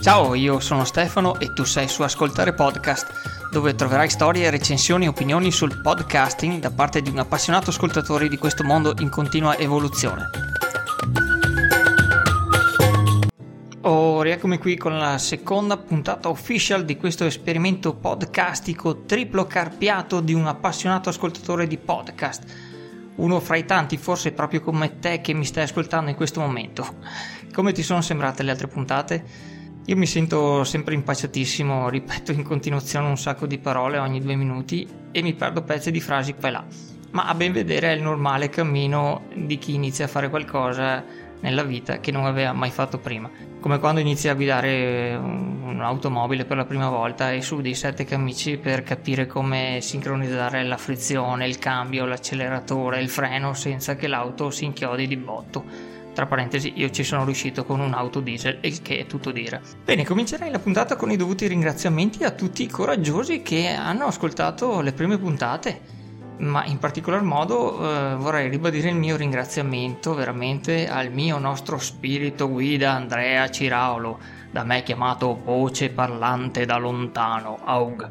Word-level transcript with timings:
Ciao, 0.00 0.34
io 0.34 0.60
sono 0.60 0.84
Stefano 0.84 1.40
e 1.40 1.52
tu 1.52 1.64
sei 1.64 1.88
su 1.88 2.02
Ascoltare 2.02 2.54
Podcast, 2.54 3.50
dove 3.50 3.74
troverai 3.74 4.08
storie, 4.08 4.48
recensioni 4.48 5.06
e 5.06 5.08
opinioni 5.08 5.50
sul 5.50 5.80
podcasting 5.80 6.60
da 6.60 6.70
parte 6.70 7.02
di 7.02 7.10
un 7.10 7.18
appassionato 7.18 7.70
ascoltatore 7.70 8.28
di 8.28 8.38
questo 8.38 8.62
mondo 8.62 8.94
in 9.00 9.10
continua 9.10 9.58
evoluzione. 9.58 10.30
Oh, 13.80 14.22
rieccomi 14.22 14.58
qui 14.58 14.76
con 14.76 14.96
la 14.96 15.18
seconda 15.18 15.76
puntata 15.76 16.28
official 16.28 16.84
di 16.84 16.96
questo 16.96 17.24
esperimento 17.24 17.94
podcastico 17.94 19.02
triplo 19.04 19.46
carpiato 19.46 20.20
di 20.20 20.32
un 20.32 20.46
appassionato 20.46 21.08
ascoltatore 21.08 21.66
di 21.66 21.76
podcast. 21.76 22.44
Uno 23.16 23.40
fra 23.40 23.56
i 23.56 23.64
tanti, 23.64 23.96
forse 23.96 24.30
proprio 24.30 24.60
come 24.60 25.00
te 25.00 25.20
che 25.20 25.32
mi 25.32 25.44
stai 25.44 25.64
ascoltando 25.64 26.08
in 26.08 26.16
questo 26.16 26.38
momento. 26.38 26.86
Come 27.52 27.72
ti 27.72 27.82
sono 27.82 28.00
sembrate 28.00 28.44
le 28.44 28.52
altre 28.52 28.68
puntate? 28.68 29.57
Io 29.88 29.96
mi 29.96 30.04
sento 30.04 30.64
sempre 30.64 30.92
impacciatissimo, 30.92 31.88
ripeto 31.88 32.30
in 32.32 32.42
continuazione 32.42 33.08
un 33.08 33.16
sacco 33.16 33.46
di 33.46 33.56
parole 33.56 33.96
ogni 33.96 34.20
due 34.20 34.34
minuti 34.34 34.86
e 35.10 35.22
mi 35.22 35.32
perdo 35.32 35.62
pezzi 35.62 35.90
di 35.90 35.98
frasi 35.98 36.34
qua 36.34 36.48
e 36.48 36.50
là. 36.50 36.64
Ma 37.12 37.24
a 37.24 37.34
ben 37.34 37.52
vedere 37.52 37.90
è 37.90 37.94
il 37.96 38.02
normale 38.02 38.50
cammino 38.50 39.22
di 39.34 39.56
chi 39.56 39.72
inizia 39.72 40.04
a 40.04 40.08
fare 40.08 40.28
qualcosa 40.28 41.02
nella 41.40 41.62
vita 41.62 42.00
che 42.00 42.10
non 42.10 42.26
aveva 42.26 42.52
mai 42.52 42.68
fatto 42.70 42.98
prima. 42.98 43.30
Come 43.60 43.78
quando 43.78 44.00
inizi 44.00 44.28
a 44.28 44.34
guidare 44.34 45.16
un'automobile 45.16 46.44
per 46.44 46.58
la 46.58 46.66
prima 46.66 46.90
volta 46.90 47.32
e 47.32 47.40
su 47.40 47.62
dei 47.62 47.74
sette 47.74 48.04
camici 48.04 48.58
per 48.58 48.82
capire 48.82 49.26
come 49.26 49.78
sincronizzare 49.80 50.64
la 50.64 50.76
frizione, 50.76 51.46
il 51.46 51.58
cambio, 51.58 52.04
l'acceleratore, 52.04 53.00
il 53.00 53.08
freno 53.08 53.54
senza 53.54 53.96
che 53.96 54.06
l'auto 54.06 54.50
si 54.50 54.66
inchiodi 54.66 55.06
di 55.06 55.16
botto 55.16 55.96
tra 56.18 56.26
parentesi, 56.26 56.72
io 56.74 56.90
ci 56.90 57.04
sono 57.04 57.24
riuscito 57.24 57.64
con 57.64 57.78
un'auto 57.78 58.18
diesel, 58.18 58.58
il 58.62 58.82
che 58.82 58.98
è 58.98 59.06
tutto 59.06 59.30
dire. 59.30 59.62
Bene, 59.84 60.04
comincerei 60.04 60.50
la 60.50 60.58
puntata 60.58 60.96
con 60.96 61.12
i 61.12 61.16
dovuti 61.16 61.46
ringraziamenti 61.46 62.24
a 62.24 62.32
tutti 62.32 62.64
i 62.64 62.66
coraggiosi 62.66 63.40
che 63.40 63.68
hanno 63.68 64.06
ascoltato 64.06 64.80
le 64.80 64.92
prime 64.92 65.16
puntate. 65.16 65.80
Ma 66.38 66.64
in 66.64 66.78
particolar 66.78 67.22
modo 67.22 67.78
eh, 67.78 68.16
vorrei 68.16 68.48
ribadire 68.48 68.88
il 68.88 68.96
mio 68.96 69.14
ringraziamento 69.14 70.12
veramente 70.12 70.88
al 70.88 71.12
mio 71.12 71.38
nostro 71.38 71.78
spirito 71.78 72.50
guida 72.50 72.94
Andrea 72.94 73.48
Ciraolo, 73.48 74.18
da 74.50 74.64
me 74.64 74.82
chiamato 74.82 75.40
voce 75.44 75.90
parlante 75.90 76.66
da 76.66 76.78
lontano, 76.78 77.60
AUG, 77.62 78.08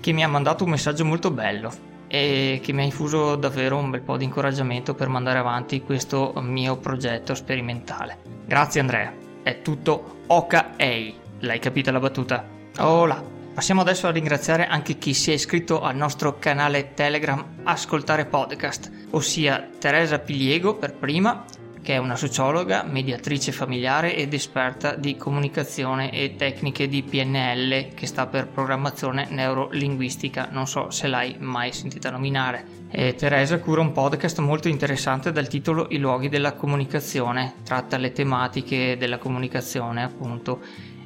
che 0.00 0.10
mi 0.10 0.24
ha 0.24 0.28
mandato 0.28 0.64
un 0.64 0.70
messaggio 0.70 1.04
molto 1.04 1.30
bello 1.30 1.93
e 2.14 2.60
che 2.62 2.72
mi 2.72 2.82
ha 2.82 2.84
infuso 2.84 3.34
davvero 3.34 3.76
un 3.76 3.90
bel 3.90 4.00
po' 4.00 4.16
di 4.16 4.22
incoraggiamento 4.22 4.94
per 4.94 5.08
mandare 5.08 5.40
avanti 5.40 5.82
questo 5.82 6.32
mio 6.36 6.76
progetto 6.76 7.34
sperimentale. 7.34 8.18
Grazie 8.46 8.80
Andrea, 8.80 9.12
è 9.42 9.62
tutto 9.62 10.18
ok, 10.28 10.64
l'hai 11.40 11.58
capita 11.58 11.90
la 11.90 11.98
battuta? 11.98 12.46
Là. 12.76 13.22
Passiamo 13.52 13.80
adesso 13.80 14.06
a 14.06 14.12
ringraziare 14.12 14.66
anche 14.66 14.96
chi 14.96 15.12
si 15.12 15.32
è 15.32 15.34
iscritto 15.34 15.80
al 15.80 15.96
nostro 15.96 16.38
canale 16.38 16.94
Telegram 16.94 17.44
Ascoltare 17.64 18.26
Podcast, 18.26 18.92
ossia 19.10 19.68
Teresa 19.80 20.20
Piliego 20.20 20.76
per 20.76 20.94
prima, 20.94 21.44
che 21.84 21.92
è 21.92 21.98
una 21.98 22.16
sociologa, 22.16 22.82
mediatrice 22.82 23.52
familiare 23.52 24.16
ed 24.16 24.32
esperta 24.32 24.94
di 24.94 25.18
comunicazione 25.18 26.10
e 26.10 26.34
tecniche 26.34 26.88
di 26.88 27.02
PNL, 27.02 27.92
che 27.92 28.06
sta 28.06 28.26
per 28.26 28.48
programmazione 28.48 29.26
neurolinguistica, 29.28 30.48
non 30.50 30.66
so 30.66 30.88
se 30.88 31.08
l'hai 31.08 31.36
mai 31.38 31.72
sentita 31.72 32.08
nominare. 32.08 32.64
E 32.90 33.14
Teresa 33.14 33.60
cura 33.60 33.82
un 33.82 33.92
podcast 33.92 34.38
molto 34.38 34.68
interessante 34.68 35.30
dal 35.30 35.46
titolo 35.46 35.86
I 35.90 35.98
luoghi 35.98 36.30
della 36.30 36.54
comunicazione, 36.54 37.56
tratta 37.62 37.98
le 37.98 38.12
tematiche 38.12 38.96
della 38.96 39.18
comunicazione 39.18 40.02
appunto 40.02 40.62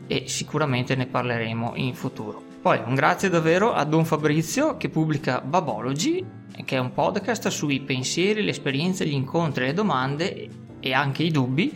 e 0.07 0.29
sicuramente 0.29 0.95
ne 0.95 1.07
parleremo 1.07 1.73
in 1.75 1.95
futuro. 1.95 2.41
Poi 2.63 2.81
un 2.87 2.95
grazie 2.95 3.29
davvero 3.29 3.73
a 3.73 3.83
Don 3.83 4.05
Fabrizio 4.05 4.77
che 4.77 4.89
pubblica 4.89 5.41
Babology, 5.41 6.25
che 6.65 6.77
è 6.77 6.79
un 6.79 6.93
podcast 6.93 7.49
sui 7.49 7.81
pensieri, 7.81 8.43
le 8.43 8.51
esperienze, 8.51 9.07
gli 9.07 9.13
incontri 9.13 9.65
e 9.65 9.67
le 9.67 9.75
domande 9.75 10.49
e 10.81 10.93
anche 10.93 11.23
i 11.23 11.31
dubbi 11.31 11.73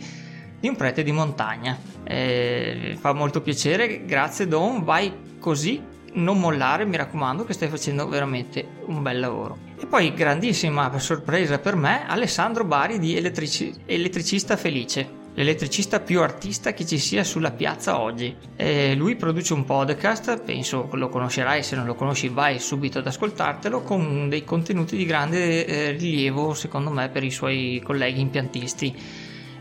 di 0.59 0.67
un 0.67 0.75
prete 0.75 1.03
di 1.03 1.11
montagna. 1.11 1.77
Eh, 2.03 2.97
fa 2.99 3.13
molto 3.13 3.41
piacere, 3.41 4.05
grazie 4.05 4.47
Don, 4.47 4.83
vai 4.83 5.11
così, 5.39 5.81
non 6.13 6.39
mollare, 6.39 6.85
mi 6.85 6.95
raccomando 6.95 7.43
che 7.43 7.53
stai 7.53 7.69
facendo 7.69 8.07
veramente 8.07 8.65
un 8.85 9.01
bel 9.01 9.19
lavoro. 9.19 9.57
E 9.79 9.85
poi 9.85 10.13
grandissima 10.13 10.97
sorpresa 10.99 11.59
per 11.59 11.75
me, 11.75 12.07
Alessandro 12.07 12.63
Bari 12.63 12.99
di 12.99 13.15
Elettrici- 13.15 13.73
Elettricista 13.85 14.55
Felice 14.55 15.21
l'elettricista 15.35 15.99
più 15.99 16.21
artista 16.21 16.73
che 16.73 16.85
ci 16.85 16.97
sia 16.97 17.23
sulla 17.23 17.51
piazza 17.51 17.99
oggi. 17.99 18.35
E 18.55 18.95
lui 18.95 19.15
produce 19.15 19.53
un 19.53 19.65
podcast, 19.65 20.41
penso 20.41 20.89
lo 20.93 21.09
conoscerai, 21.09 21.63
se 21.63 21.75
non 21.75 21.85
lo 21.85 21.95
conosci 21.95 22.29
vai 22.29 22.59
subito 22.59 22.99
ad 22.99 23.07
ascoltartelo, 23.07 23.81
con 23.81 24.29
dei 24.29 24.43
contenuti 24.43 24.95
di 24.95 25.05
grande 25.05 25.65
eh, 25.65 25.91
rilievo 25.91 26.53
secondo 26.53 26.89
me 26.89 27.09
per 27.09 27.23
i 27.23 27.31
suoi 27.31 27.81
colleghi 27.83 28.21
impiantisti. 28.21 28.95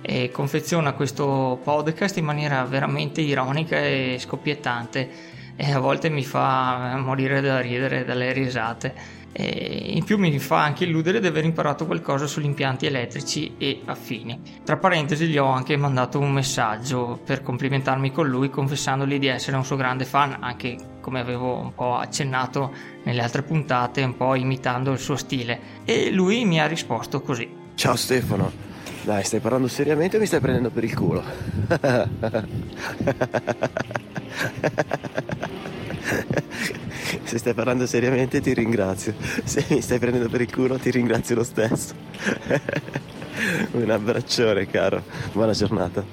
E 0.05 0.31
confeziona 0.33 0.95
questo 0.95 1.61
podcast 1.63 2.17
in 2.17 2.25
maniera 2.25 2.65
veramente 2.65 3.21
ironica 3.21 3.79
e 3.79 4.17
scoppiettante 4.19 5.31
e 5.55 5.71
a 5.71 5.79
volte 5.79 6.09
mi 6.09 6.25
fa 6.25 6.97
morire 6.97 7.41
da 7.41 7.61
ridere 7.61 8.05
dalle 8.05 8.33
risate. 8.33 9.21
E 9.33 9.93
in 9.95 10.05
più 10.05 10.19
mi 10.19 10.39
fa 10.39 10.63
anche 10.63 10.85
illudere 10.85 11.19
di 11.19 11.27
aver 11.27 11.45
imparato 11.45 11.87
qualcosa 11.87 12.27
sugli 12.27 12.45
impianti 12.45 12.87
elettrici 12.87 13.55
e 13.57 13.81
affini. 13.87 14.41
Tra 14.65 14.77
parentesi 14.77 15.27
gli 15.27 15.39
ho 15.39 15.47
anche 15.47 15.77
mandato 15.77 16.19
un 16.19 16.33
messaggio 16.33 17.19
per 17.25 17.43
complimentarmi 17.43 18.13
con 18.13 18.29
lui 18.29 18.51
confessandogli 18.51 19.19
di 19.19 19.27
essere 19.29 19.57
un 19.57 19.65
suo 19.65 19.77
grande 19.77 20.05
fan, 20.05 20.37
anche 20.41 20.77
come 21.01 21.21
avevo 21.21 21.57
un 21.57 21.75
po' 21.75 21.97
accennato 21.97 22.73
nelle 23.05 23.23
altre 23.23 23.43
puntate, 23.43 24.03
un 24.03 24.17
po' 24.17 24.35
imitando 24.35 24.93
il 24.93 24.99
suo 24.99 25.17
stile. 25.17 25.81
E 25.85 26.11
lui 26.11 26.45
mi 26.45 26.61
ha 26.61 26.67
risposto 26.67 27.23
così. 27.23 27.49
Ciao 27.75 27.97
Stefano, 27.97 28.53
dai 29.03 29.25
stai 29.25 29.41
parlando 29.41 29.67
seriamente 29.67 30.17
o 30.17 30.21
mi 30.21 30.27
stai 30.27 30.41
prendendo 30.41 30.71
per 30.71 30.85
il 30.85 30.95
culo? 30.95 31.23
Se 37.25 37.39
stai 37.39 37.55
parlando 37.55 37.87
seriamente 37.87 38.41
ti 38.41 38.55
ringrazio. 38.55 39.15
Se 39.45 39.65
mi 39.69 39.81
stai 39.81 39.99
prendendo 39.99 40.29
per 40.29 40.41
il 40.41 40.53
culo 40.53 40.79
ti 40.79 40.91
ringrazio 40.91 41.35
lo 41.35 41.45
stesso. 41.45 41.95
Un 43.73 43.91
abbraccione 43.91 44.67
caro. 44.67 45.03
Buona 45.33 45.53
giornata. 45.53 46.05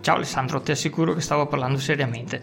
Ciao 0.00 0.16
Alessandro, 0.16 0.60
ti 0.60 0.70
assicuro 0.70 1.14
che 1.14 1.20
stavo 1.20 1.46
parlando 1.46 1.78
seriamente. 1.78 2.40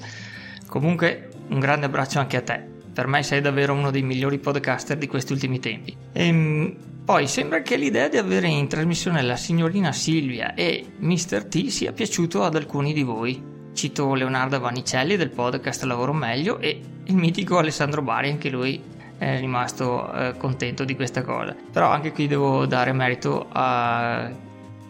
Comunque 0.68 1.30
un 1.50 1.60
grande 1.60 1.86
abbraccio 1.86 2.20
anche 2.20 2.38
a 2.38 2.42
te. 2.42 2.62
Per 2.94 3.08
me 3.08 3.24
sei 3.24 3.42
davvero 3.42 3.74
uno 3.74 3.90
dei 3.90 4.02
migliori 4.04 4.38
podcaster 4.38 4.98
di 4.98 5.08
questi 5.08 5.34
ultimi 5.34 5.60
tempi. 5.60 5.96
Ehm, 6.12 6.76
poi 7.06 7.28
sembra 7.28 7.62
che 7.62 7.76
l'idea 7.76 8.08
di 8.08 8.18
avere 8.18 8.48
in 8.48 8.68
trasmissione 8.68 9.22
la 9.22 9.36
signorina 9.36 9.92
Silvia 9.92 10.54
e 10.54 10.86
Mr. 11.00 11.46
T 11.46 11.68
sia 11.68 11.92
piaciuto 11.92 12.44
ad 12.44 12.56
alcuni 12.56 12.94
di 12.94 13.04
voi. 13.04 13.42
Cito 13.74 14.14
Leonardo 14.14 14.60
Vanicelli 14.60 15.16
del 15.16 15.32
podcast 15.32 15.84
Lavoro 15.84 16.14
Meglio 16.14 16.60
e 16.60 16.80
il 17.06 17.16
mitico 17.16 17.58
Alessandro 17.58 18.02
Bari, 18.02 18.30
anche 18.30 18.50
lui 18.50 18.82
è 19.18 19.40
rimasto 19.40 20.12
eh, 20.12 20.38
contento 20.38 20.84
di 20.84 20.96
questa 20.96 21.24
cosa. 21.24 21.56
Però 21.72 21.90
anche 21.90 22.12
qui 22.12 22.28
devo 22.28 22.66
dare 22.66 22.92
merito 22.94 23.48
a 23.52 24.32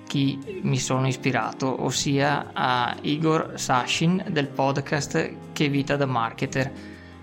chi 0.07 0.59
mi 0.61 0.77
sono 0.77 1.07
ispirato, 1.07 1.83
ossia 1.83 2.51
a 2.53 2.95
Igor 3.01 3.53
Sashin 3.55 4.23
del 4.29 4.47
podcast 4.47 5.31
Che 5.53 5.69
vita 5.69 5.95
da 5.95 6.05
marketer, 6.05 6.71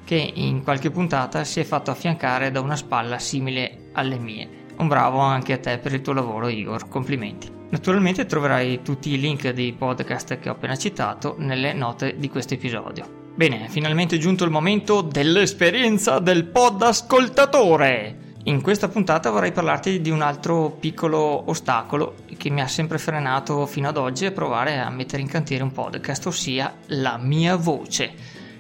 che 0.05 0.33
in 0.35 0.63
qualche 0.65 0.91
puntata 0.91 1.45
si 1.45 1.61
è 1.61 1.65
fatto 1.65 1.91
affiancare 1.91 2.51
da 2.51 2.61
una 2.61 2.77
spalla 2.77 3.19
simile 3.19 3.91
alle 3.93 4.19
mie. 4.19 4.49
Un 4.77 4.89
bravo 4.89 5.19
anche 5.19 5.53
a 5.53 5.59
te 5.59 5.79
per 5.79 5.93
il 5.93 6.01
tuo 6.01 6.15
lavoro 6.15 6.49
Igor, 6.49 6.89
complimenti. 6.89 7.59
Naturalmente 7.71 8.27
troverai 8.27 8.83
tutti 8.83 9.13
i 9.13 9.21
link 9.21 9.49
dei 9.51 9.73
podcast 9.73 10.39
che 10.41 10.49
ho 10.49 10.53
appena 10.53 10.75
citato 10.75 11.37
nelle 11.39 11.73
note 11.73 12.17
di 12.19 12.29
questo 12.29 12.55
episodio. 12.55 13.20
Bene, 13.35 13.69
finalmente 13.69 14.17
è 14.17 14.19
giunto 14.19 14.45
il 14.45 14.51
momento 14.51 15.01
dell'esperienza 15.01 16.19
del 16.19 16.45
pod 16.45 16.83
ascoltatore. 16.83 18.29
In 18.45 18.61
questa 18.61 18.89
puntata 18.89 19.31
vorrei 19.31 19.53
parlarti 19.53 20.01
di 20.01 20.11
un 20.11 20.21
altro 20.21 20.71
piccolo 20.71 21.49
ostacolo 21.49 22.17
che 22.37 22.51
mi 22.51 22.61
ha 22.61 22.67
sempre 22.67 22.99
frenato 22.99 23.67
fino 23.67 23.89
ad 23.89 23.97
oggi 23.97 24.27
a 24.27 24.33
provare 24.33 24.79
a 24.79 24.91
mettere 24.91 25.23
in 25.23 25.29
cantiere 25.29 25.63
un 25.63 25.73
podcast, 25.73 26.27
ossia 26.27 26.75
la 26.89 27.19
mia 27.19 27.57
voce, 27.57 28.13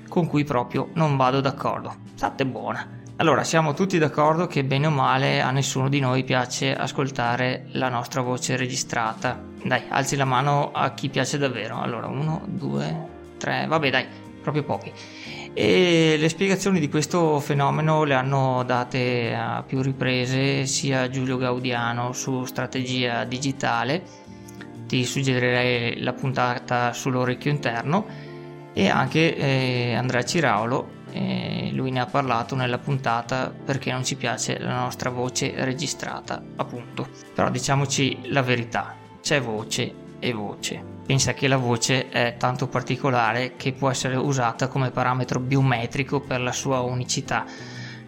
con 0.08 0.26
cui 0.26 0.44
proprio 0.44 0.90
non 0.94 1.16
vado 1.16 1.40
d'accordo. 1.40 1.96
State 2.14 2.46
buona. 2.46 2.99
Allora, 3.16 3.44
siamo 3.44 3.75
tutti 3.75 3.99
d'accordo 3.99 4.46
che 4.46 4.64
bene 4.64 4.87
o 4.87 4.90
male 4.90 5.43
a 5.43 5.50
nessuno 5.50 5.90
di 5.90 6.00
noi 6.00 6.25
piace 6.25 6.75
ascoltare 6.75 7.66
la 7.73 7.90
nostra 7.90 8.23
voce 8.23 8.56
registrata. 8.56 9.38
Dai, 9.62 9.82
alzi 9.88 10.16
la 10.16 10.25
mano 10.25 10.73
a 10.73 10.94
chi 10.94 11.11
piace 11.11 11.37
davvero. 11.37 11.81
Allora, 11.81 12.06
uno, 12.06 12.43
due, 12.46 13.08
tre, 13.37 13.66
vabbè 13.66 13.90
dai, 13.90 14.06
proprio 14.40 14.62
pochi. 14.64 14.92
E 15.52 16.16
le 16.19 16.28
spiegazioni 16.28 16.78
di 16.78 16.88
questo 16.88 17.40
fenomeno 17.40 18.04
le 18.04 18.14
hanno 18.14 18.62
date 18.64 19.34
a 19.34 19.62
più 19.66 19.82
riprese 19.82 20.66
sia 20.66 21.08
Giulio 21.08 21.37
Gaudiano 21.37 22.12
su 22.12 22.44
strategia 22.44 23.25
digitale, 23.25 24.02
ti 24.87 25.04
suggerirei 25.04 26.00
la 26.00 26.12
puntata 26.12 26.92
sull'orecchio 26.92 27.50
interno, 27.50 28.06
e 28.72 28.88
anche 28.88 29.37
eh, 29.37 29.94
Andrea 29.94 30.25
Ciraulo, 30.25 30.98
eh, 31.12 31.70
lui 31.72 31.90
ne 31.90 32.00
ha 32.00 32.06
parlato 32.06 32.54
nella 32.54 32.78
puntata 32.78 33.52
perché 33.52 33.90
non 33.90 34.04
ci 34.04 34.14
piace 34.14 34.58
la 34.58 34.75
nostra 34.75 35.10
voce 35.10 35.52
registrata, 35.56 36.42
appunto. 36.56 37.08
Però 37.34 37.50
diciamoci 37.50 38.31
la 38.31 38.42
verità, 38.42 38.96
c'è 39.20 39.40
voce 39.40 39.92
e 40.20 40.32
voce. 40.32 40.98
Pensa 41.11 41.35
che 41.35 41.49
la 41.49 41.57
voce 41.57 42.09
è 42.09 42.37
tanto 42.39 42.69
particolare 42.69 43.57
che 43.57 43.73
può 43.73 43.91
essere 43.91 44.15
usata 44.15 44.69
come 44.69 44.93
parametro 44.93 45.41
biometrico 45.41 46.21
per 46.21 46.41
la 46.41 46.53
sua 46.53 46.83
unicità 46.83 47.45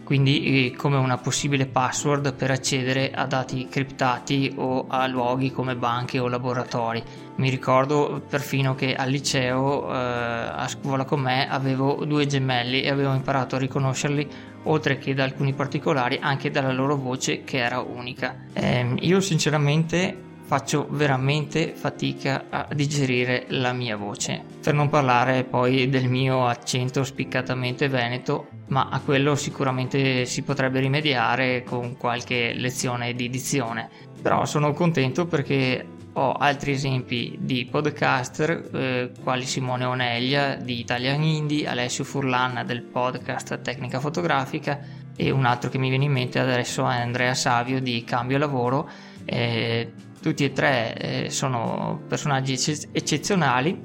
quindi 0.04 0.66
eh, 0.66 0.76
come 0.76 0.98
una 0.98 1.16
possibile 1.16 1.66
password 1.66 2.34
per 2.34 2.52
accedere 2.52 3.10
a 3.10 3.26
dati 3.26 3.66
criptati 3.68 4.52
o 4.56 4.86
a 4.88 5.06
luoghi 5.08 5.50
come 5.50 5.74
banche 5.74 6.18
o 6.18 6.28
laboratori. 6.28 7.02
Mi 7.36 7.50
ricordo 7.50 8.22
perfino 8.28 8.74
che 8.74 8.94
al 8.94 9.10
liceo 9.10 9.88
eh, 9.90 9.96
a 9.96 10.68
scuola 10.68 11.04
con 11.04 11.20
me 11.20 11.48
avevo 11.48 12.04
due 12.04 12.26
gemelli 12.26 12.82
e 12.82 12.90
avevo 12.90 13.14
imparato 13.14 13.56
a 13.56 13.58
riconoscerli 13.58 14.28
oltre 14.64 14.98
che 14.98 15.14
da 15.14 15.24
alcuni 15.24 15.54
particolari 15.54 16.18
anche 16.20 16.50
dalla 16.50 16.72
loro 16.72 16.96
voce 16.96 17.42
che 17.42 17.58
era 17.58 17.80
unica. 17.80 18.36
Eh, 18.52 18.94
io 19.00 19.20
sinceramente 19.20 20.30
faccio 20.44 20.86
veramente 20.90 21.72
fatica 21.74 22.44
a 22.50 22.68
digerire 22.74 23.46
la 23.48 23.72
mia 23.72 23.96
voce. 23.96 24.44
Per 24.62 24.74
non 24.74 24.88
parlare 24.88 25.44
poi 25.44 25.88
del 25.88 26.08
mio 26.08 26.46
accento 26.46 27.04
spiccatamente 27.04 27.88
veneto, 27.88 28.48
ma 28.68 28.88
a 28.90 29.00
quello 29.00 29.34
sicuramente 29.34 30.24
si 30.26 30.42
potrebbe 30.42 30.80
rimediare 30.80 31.62
con 31.62 31.96
qualche 31.96 32.52
lezione 32.54 33.14
di 33.14 33.30
dizione. 33.30 33.88
Però 34.20 34.44
sono 34.44 34.72
contento 34.72 35.26
perché 35.26 35.86
ho 36.14 36.32
altri 36.32 36.72
esempi 36.72 37.36
di 37.40 37.66
podcaster 37.70 38.50
eh, 38.74 39.12
quali 39.22 39.46
Simone 39.46 39.84
Oneglia 39.84 40.56
di 40.56 40.78
Italian 40.78 41.22
Indie, 41.22 41.66
Alessio 41.66 42.04
Furlan 42.04 42.64
del 42.66 42.82
podcast 42.82 43.60
Tecnica 43.62 43.98
Fotografica 43.98 44.78
e 45.16 45.30
un 45.30 45.44
altro 45.44 45.70
che 45.70 45.78
mi 45.78 45.88
viene 45.88 46.04
in 46.04 46.12
mente 46.12 46.38
adesso 46.38 46.88
è 46.88 46.96
Andrea 46.96 47.34
Savio 47.34 47.80
di 47.80 48.04
Cambio 48.04 48.38
Lavoro. 48.38 48.88
Eh, 49.24 49.92
tutti 50.22 50.44
e 50.44 50.52
tre 50.52 50.94
eh, 50.94 51.30
sono 51.30 52.00
personaggi 52.08 52.52
ecce- 52.52 52.88
eccezionali 52.92 53.80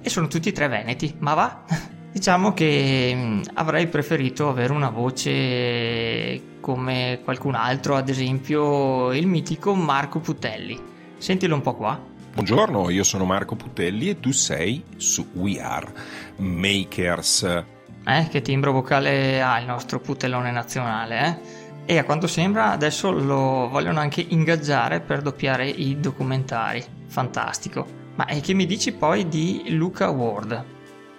e 0.00 0.08
sono 0.08 0.26
tutti 0.26 0.48
e 0.48 0.52
tre 0.52 0.66
veneti, 0.66 1.14
ma 1.18 1.34
va? 1.34 1.64
diciamo 2.12 2.52
che 2.52 3.12
mh, 3.14 3.18
mm, 3.20 3.40
avrei 3.54 3.86
preferito 3.88 4.48
avere 4.48 4.72
una 4.72 4.90
voce 4.90 6.50
come 6.60 7.20
qualcun 7.24 7.54
altro, 7.54 7.96
ad 7.96 8.08
esempio 8.08 9.12
il 9.12 9.26
mitico 9.26 9.74
Marco 9.74 10.20
Putelli. 10.20 10.90
Sentilo 11.16 11.54
un 11.54 11.60
po' 11.60 11.74
qua. 11.74 12.10
Buongiorno, 12.34 12.88
io 12.90 13.04
sono 13.04 13.24
Marco 13.24 13.56
Putelli 13.56 14.08
e 14.08 14.20
tu 14.20 14.32
sei 14.32 14.82
su 14.96 15.28
We 15.34 15.60
Are 15.60 15.92
Makers. 16.36 17.64
Eh, 18.04 18.28
che 18.30 18.40
timbro 18.40 18.72
vocale 18.72 19.40
ha 19.42 19.60
il 19.60 19.66
nostro 19.66 20.00
putellone 20.00 20.50
nazionale, 20.50 21.20
eh? 21.26 21.61
E 21.84 21.98
a 21.98 22.04
quanto 22.04 22.26
sembra 22.26 22.70
adesso 22.70 23.10
lo 23.10 23.68
vogliono 23.68 24.00
anche 24.00 24.24
ingaggiare 24.26 25.00
per 25.00 25.22
doppiare 25.22 25.68
i 25.68 25.98
documentari. 25.98 26.84
Fantastico. 27.06 28.00
Ma 28.14 28.24
che 28.26 28.52
mi 28.54 28.66
dici 28.66 28.92
poi 28.92 29.28
di 29.28 29.64
Luca 29.68 30.10
Ward? 30.10 30.64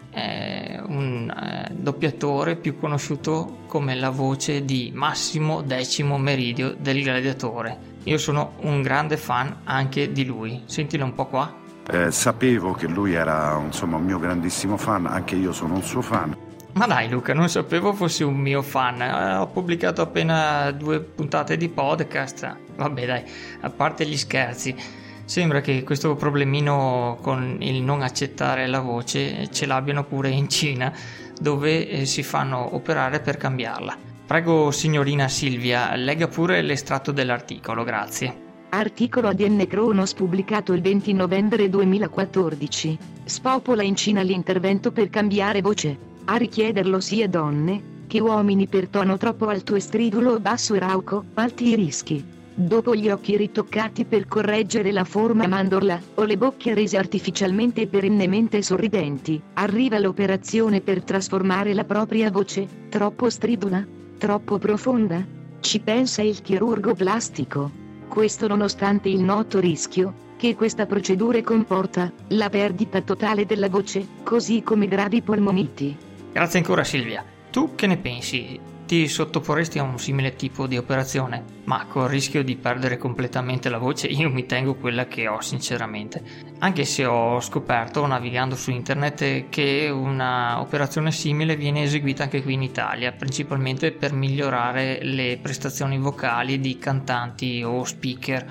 È 0.10 0.80
un 0.86 1.28
eh, 1.30 1.74
doppiatore 1.74 2.56
più 2.56 2.78
conosciuto 2.78 3.62
come 3.68 3.96
la 3.96 4.12
voce 4.12 4.64
di 4.64 4.92
Massimo 4.94 5.62
Decimo 5.62 6.20
Meridio 6.20 6.76
del 6.80 7.02
Gladiatore. 7.02 7.92
Io 8.04 8.18
sono 8.18 8.54
un 8.62 8.82
grande 8.84 9.18
fan 9.18 9.62
anche 9.64 10.12
di 10.12 10.26
lui. 10.26 10.62
Sentilo 10.66 11.06
un 11.06 11.16
po' 11.16 11.26
qua. 11.26 11.62
Eh, 11.90 12.12
sapevo 12.12 12.74
che 12.74 12.88
lui 12.88 13.14
era 13.14 13.60
insomma, 13.60 13.98
un 13.98 14.06
mio 14.06 14.20
grandissimo 14.20 14.78
fan, 14.78 15.06
anche 15.06 15.36
io 15.36 15.52
sono 15.52 15.74
un 15.74 15.84
suo 15.84 16.02
fan. 16.02 16.43
Ma 16.74 16.88
dai 16.88 17.08
Luca, 17.08 17.36
non 17.36 17.50
sapevo 17.50 17.94
fossi 17.94 18.24
un 18.24 18.36
mio 18.36 18.64
fan, 18.64 19.00
eh, 19.00 19.36
ho 19.36 19.48
pubblicato 19.48 20.02
appena 20.02 20.72
due 20.72 21.02
puntate 21.02 21.56
di 21.56 21.70
podcast. 21.70 22.58
Vabbè 22.76 23.06
dai, 23.06 23.24
a 23.62 23.70
parte 23.70 24.08
gli 24.08 24.18
scherzi, 24.18 24.76
sembra 25.24 25.62
che 25.62 25.84
questo 25.84 26.16
problemino 26.16 27.20
con 27.22 27.58
il 27.60 27.84
non 27.84 28.02
accettare 28.02 28.66
la 28.66 28.80
voce 28.80 29.50
ce 29.52 29.68
l'abbiano 29.68 30.04
pure 30.04 30.30
in 30.30 30.50
Cina, 30.50 30.92
dove 31.40 31.88
eh, 31.88 32.06
si 32.06 32.24
fanno 32.24 32.74
operare 32.74 33.20
per 33.20 33.38
cambiarla. 33.38 33.96
Prego 34.26 34.72
signorina 34.72 35.28
Silvia, 35.28 35.94
legga 35.96 36.28
pure 36.28 36.60
l'estratto 36.64 37.12
dell'articolo, 37.12 37.84
grazie. 37.84 38.42
Articolo 38.70 39.28
ADN 39.28 39.68
Kronos 39.68 40.16
pubblicato 40.16 40.74
il 40.74 40.82
20 40.82 41.14
novembre 41.14 41.70
2014. 41.70 42.98
Spopola 43.26 43.84
in 43.84 43.96
Cina 43.96 44.24
l'intervento 44.24 44.92
per 44.92 45.12
cambiare 45.12 45.62
voce. 45.62 46.12
A 46.26 46.38
richiederlo 46.38 47.02
sia 47.02 47.28
donne, 47.28 48.06
che 48.08 48.22
uomini 48.22 48.68
per 48.68 48.88
tono 48.88 49.18
troppo 49.18 49.48
alto 49.48 49.76
e 49.76 49.82
stridulo 49.82 50.40
basso 50.40 50.74
e 50.74 50.80
rauco, 50.80 51.26
alti 51.34 51.68
i 51.70 51.76
rischi. 51.76 52.24
Dopo 52.56 52.96
gli 52.96 53.10
occhi 53.10 53.36
ritoccati 53.36 54.06
per 54.06 54.28
correggere 54.28 54.94
la 54.94 55.04
forma 55.04 55.48
mandorla, 55.48 56.00
o 56.14 56.24
le 56.24 56.38
bocche 56.38 56.74
rese 56.74 56.98
artificialmente 56.98 57.82
e 57.82 57.88
perennemente 57.88 58.62
sorridenti, 58.62 59.42
arriva 59.56 60.00
l'operazione 60.00 60.80
per 60.80 61.04
trasformare 61.04 61.74
la 61.74 61.84
propria 61.84 62.32
voce, 62.32 62.68
troppo 62.88 63.30
stridula, 63.30 63.86
troppo 64.18 64.58
profonda. 64.60 65.26
Ci 65.60 65.80
pensa 65.82 66.22
il 66.22 66.42
chirurgo 66.42 66.94
plastico. 66.96 67.70
Questo 68.08 68.48
nonostante 68.48 69.10
il 69.10 69.20
noto 69.20 69.60
rischio, 69.60 70.14
che 70.38 70.56
questa 70.56 70.86
procedura 70.86 71.42
comporta, 71.42 72.12
la 72.30 72.50
perdita 72.50 73.02
totale 73.02 73.46
della 73.46 73.68
voce, 73.68 74.06
così 74.24 74.62
come 74.62 74.88
gravi 74.88 75.22
polmoniti. 75.22 76.12
Grazie 76.34 76.58
ancora 76.58 76.84
Silvia. 76.84 77.24
Tu 77.52 77.76
che 77.76 77.86
ne 77.86 77.98
pensi? 77.98 78.60
Ti 78.88 79.08
sottoporresti 79.08 79.78
a 79.78 79.84
un 79.84 80.00
simile 80.00 80.36
tipo 80.36 80.66
di 80.66 80.78
operazione? 80.78 81.44
Ma 81.66 81.86
col 81.86 82.10
rischio 82.10 82.44
di 82.44 82.56
perdere 82.56 82.98
completamente 82.98 83.70
la 83.70 83.78
voce 83.78 84.08
io 84.08 84.32
mi 84.32 84.48
tengo 84.48 84.74
quella 84.74 85.06
che 85.06 85.28
ho 85.28 85.42
sinceramente. 85.42 86.24
Anche 86.58 86.86
se 86.86 87.06
ho 87.06 87.40
scoperto 87.40 88.04
navigando 88.08 88.56
su 88.56 88.72
internet 88.72 89.48
che 89.50 89.92
una 89.94 90.60
operazione 90.60 91.12
simile 91.12 91.56
viene 91.56 91.84
eseguita 91.84 92.24
anche 92.24 92.42
qui 92.42 92.54
in 92.54 92.64
Italia, 92.64 93.12
principalmente 93.12 93.92
per 93.92 94.14
migliorare 94.14 95.04
le 95.04 95.38
prestazioni 95.40 96.00
vocali 96.00 96.60
di 96.60 96.80
cantanti 96.80 97.62
o 97.62 97.84
speaker 97.84 98.46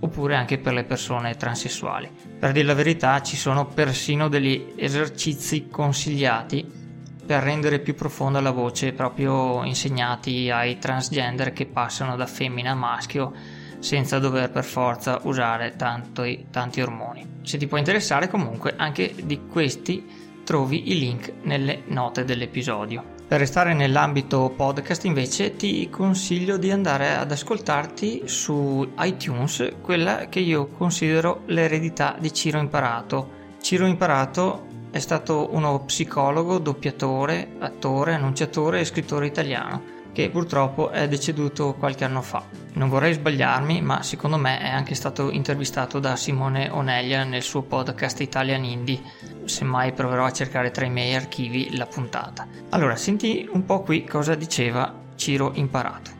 oppure 0.00 0.36
anche 0.36 0.58
per 0.58 0.74
le 0.74 0.84
persone 0.84 1.36
transessuali. 1.36 2.10
Per 2.38 2.52
dire 2.52 2.66
la 2.66 2.74
verità 2.74 3.22
ci 3.22 3.36
sono 3.36 3.64
persino 3.64 4.28
degli 4.28 4.74
esercizi 4.76 5.68
consigliati 5.68 6.82
per 7.24 7.42
rendere 7.42 7.78
più 7.78 7.94
profonda 7.94 8.40
la 8.40 8.50
voce 8.50 8.92
proprio 8.92 9.64
insegnati 9.64 10.50
ai 10.50 10.78
transgender 10.78 11.52
che 11.52 11.66
passano 11.66 12.16
da 12.16 12.26
femmina 12.26 12.72
a 12.72 12.74
maschio 12.74 13.32
senza 13.78 14.18
dover 14.18 14.50
per 14.50 14.64
forza 14.64 15.20
usare 15.24 15.76
tanti, 15.76 16.46
tanti 16.50 16.80
ormoni. 16.80 17.40
Se 17.42 17.58
ti 17.58 17.66
può 17.66 17.76
interessare 17.76 18.28
comunque 18.28 18.74
anche 18.76 19.14
di 19.24 19.46
questi 19.46 20.22
trovi 20.44 20.90
i 20.90 20.98
link 20.98 21.32
nelle 21.42 21.82
note 21.86 22.24
dell'episodio. 22.24 23.12
Per 23.26 23.38
restare 23.38 23.74
nell'ambito 23.74 24.52
podcast 24.54 25.04
invece 25.06 25.56
ti 25.56 25.88
consiglio 25.90 26.56
di 26.58 26.70
andare 26.70 27.14
ad 27.14 27.32
ascoltarti 27.32 28.22
su 28.26 28.86
iTunes 28.98 29.72
quella 29.80 30.28
che 30.28 30.40
io 30.40 30.66
considero 30.66 31.42
l'eredità 31.46 32.16
di 32.18 32.32
Ciro 32.32 32.58
Imparato. 32.58 33.42
Ciro 33.60 33.86
Imparato 33.86 34.66
è 34.94 35.00
stato 35.00 35.48
uno 35.50 35.80
psicologo, 35.80 36.58
doppiatore, 36.58 37.56
attore, 37.58 38.14
annunciatore 38.14 38.78
e 38.78 38.84
scrittore 38.84 39.26
italiano 39.26 39.82
che 40.12 40.30
purtroppo 40.30 40.90
è 40.90 41.08
deceduto 41.08 41.74
qualche 41.74 42.04
anno 42.04 42.22
fa. 42.22 42.44
Non 42.74 42.88
vorrei 42.88 43.12
sbagliarmi, 43.12 43.82
ma 43.82 44.04
secondo 44.04 44.36
me 44.36 44.60
è 44.60 44.68
anche 44.68 44.94
stato 44.94 45.32
intervistato 45.32 45.98
da 45.98 46.14
Simone 46.14 46.70
Oneglia 46.70 47.24
nel 47.24 47.42
suo 47.42 47.62
podcast 47.62 48.20
Italian 48.20 48.62
Indie. 48.62 49.02
Semmai 49.46 49.92
proverò 49.92 50.26
a 50.26 50.30
cercare 50.30 50.70
tra 50.70 50.84
i 50.84 50.90
miei 50.90 51.16
archivi 51.16 51.76
la 51.76 51.86
puntata. 51.86 52.46
Allora, 52.68 52.94
senti 52.94 53.48
un 53.50 53.64
po' 53.64 53.82
qui 53.82 54.04
cosa 54.04 54.36
diceva 54.36 54.94
Ciro 55.16 55.50
Imparato. 55.54 56.12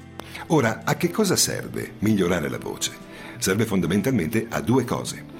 Ora, 0.48 0.80
a 0.82 0.96
che 0.96 1.12
cosa 1.12 1.36
serve 1.36 1.92
migliorare 2.00 2.48
la 2.48 2.58
voce? 2.58 2.90
Serve 3.38 3.66
fondamentalmente 3.66 4.48
a 4.50 4.60
due 4.60 4.82
cose 4.82 5.33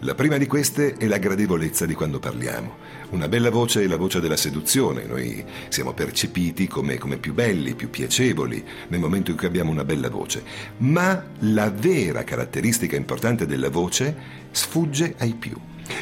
la 0.00 0.14
prima 0.14 0.36
di 0.36 0.46
queste 0.46 0.94
è 0.94 1.06
la 1.06 1.18
gradevolezza 1.18 1.84
di 1.84 1.94
quando 1.94 2.20
parliamo. 2.20 2.76
Una 3.10 3.26
bella 3.26 3.50
voce 3.50 3.82
è 3.82 3.86
la 3.86 3.96
voce 3.96 4.20
della 4.20 4.36
seduzione, 4.36 5.04
noi 5.04 5.44
siamo 5.68 5.92
percepiti 5.92 6.68
come, 6.68 6.98
come, 6.98 7.16
più 7.16 7.34
belli, 7.34 7.74
più 7.74 7.90
piacevoli 7.90 8.64
nel 8.88 9.00
momento 9.00 9.32
in 9.32 9.36
cui 9.36 9.46
abbiamo 9.46 9.70
una 9.72 9.84
bella 9.84 10.08
voce. 10.08 10.44
Ma 10.78 11.24
la 11.40 11.70
vera 11.70 12.22
caratteristica 12.22 12.94
importante 12.94 13.46
della 13.46 13.70
voce 13.70 14.16
sfugge 14.52 15.14
ai 15.18 15.34
più, 15.34 15.56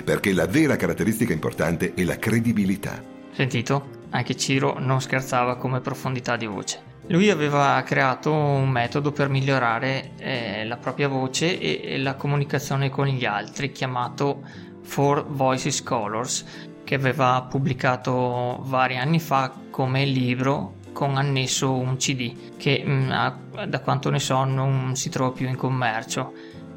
perché 0.04 0.32
la 0.32 0.46
vera 0.46 0.76
caratteristica 0.76 1.32
importante 1.32 1.94
è 1.94 2.04
la 2.04 2.18
credibilità. 2.18 3.02
Sentito? 3.32 3.94
Anche 4.10 4.36
Ciro 4.36 4.78
non 4.78 5.00
scherzava 5.00 5.56
come 5.56 5.80
profondità 5.80 6.36
di 6.36 6.46
voce. 6.46 6.94
Lui 7.08 7.30
aveva 7.30 7.80
creato 7.84 8.32
un 8.32 8.68
metodo 8.68 9.12
per 9.12 9.28
migliorare 9.28 10.10
eh, 10.18 10.64
la 10.64 10.76
propria 10.76 11.06
voce 11.06 11.56
e, 11.56 11.80
e, 11.84 11.98
la 11.98 12.14
comunicazione 12.14 12.90
con 12.90 13.06
gli 13.06 13.24
altri 13.24 13.70
chiamato 13.70 14.42
Four 14.82 15.26
Voices 15.28 15.84
Colors 15.84 16.44
che 16.82 16.96
aveva 16.96 17.46
pubblicato 17.48 18.58
vari 18.62 18.96
anni 18.96 19.20
fa 19.20 19.52
come 19.70 20.04
libro 20.04 20.74
con 20.92 21.16
annesso 21.16 21.72
un 21.72 21.96
CD 21.96 22.56
che 22.56 22.82
mh, 22.84 22.90
mm, 22.90 23.62
da 23.68 23.80
quanto 23.80 24.10
ne 24.10 24.18
so 24.18 24.42
non 24.42 24.96
si 24.96 25.08
trova 25.08 25.30
più 25.30 25.46
in 25.46 25.56
commercio. 25.56 26.32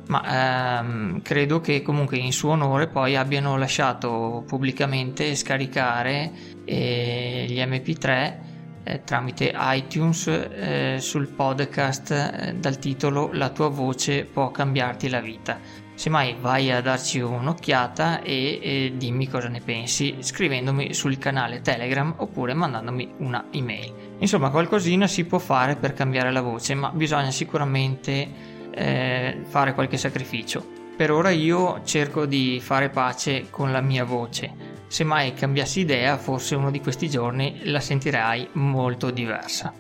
Ma 0.10 0.80
ehm, 0.80 1.22
credo 1.22 1.60
che 1.60 1.82
comunque 1.82 2.18
in 2.18 2.34
suo 2.34 2.52
onore 2.52 2.88
poi 2.88 3.16
abbiano 3.16 3.58
lasciato 3.58 4.44
pubblicamente 4.48 5.36
scaricare 5.36 6.32
eh, 6.66 7.46
gli 7.48 7.60
mp3 7.60 8.49
eh, 8.90 9.04
tramite 9.04 9.54
iTunes 9.56 10.28
eh, 10.28 10.98
sul 11.00 11.28
podcast 11.28 12.12
eh, 12.12 12.56
dal 12.56 12.80
titolo 12.80 13.30
La 13.34 13.50
tua 13.50 13.68
voce 13.70 14.26
può 14.26 14.50
cambiarti 14.50 15.10
la 15.10 15.20
vita. 15.20 15.60
Semmai 15.94 16.36
vai 16.40 16.72
a 16.72 16.82
darci 16.82 17.20
un'occhiata 17.20 18.22
e, 18.22 18.60
e 18.62 18.94
dimmi 18.96 19.28
cosa 19.28 19.50
ne 19.50 19.60
pensi 19.60 20.16
scrivendomi 20.20 20.94
sul 20.94 21.18
canale 21.18 21.62
Telegram 21.62 22.14
oppure 22.18 22.54
mandandomi 22.54 23.16
una 23.18 23.48
email. 23.52 23.94
Insomma, 24.20 24.50
qualcosina 24.50 25.08
si 25.08 25.26
può 25.26 25.40
fare 25.40 25.76
per 25.76 25.94
cambiare 25.94 26.32
la 26.32 26.42
voce, 26.42 26.74
ma 26.74 26.90
bisogna 26.90 27.32
sicuramente 27.32 28.28
eh, 28.72 29.42
fare 29.46 29.74
qualche 29.74 29.98
sacrificio. 29.98 30.66
Per 30.96 31.12
ora 31.12 31.30
io 31.32 31.82
cerco 31.84 32.26
di 32.26 32.60
fare 32.62 32.90
pace 32.90 33.48
con 33.50 33.72
la 33.72 33.82
mia 33.82 34.06
voce. 34.06 34.79
Se 34.90 35.04
mai 35.04 35.36
cambiassi 35.36 35.82
idea, 35.82 36.18
forse 36.18 36.56
uno 36.56 36.72
di 36.72 36.82
questi 36.82 37.08
giorni 37.08 37.60
la 37.66 37.80
sentirai 37.80 38.50
molto 38.54 39.12
diversa. 39.12 39.72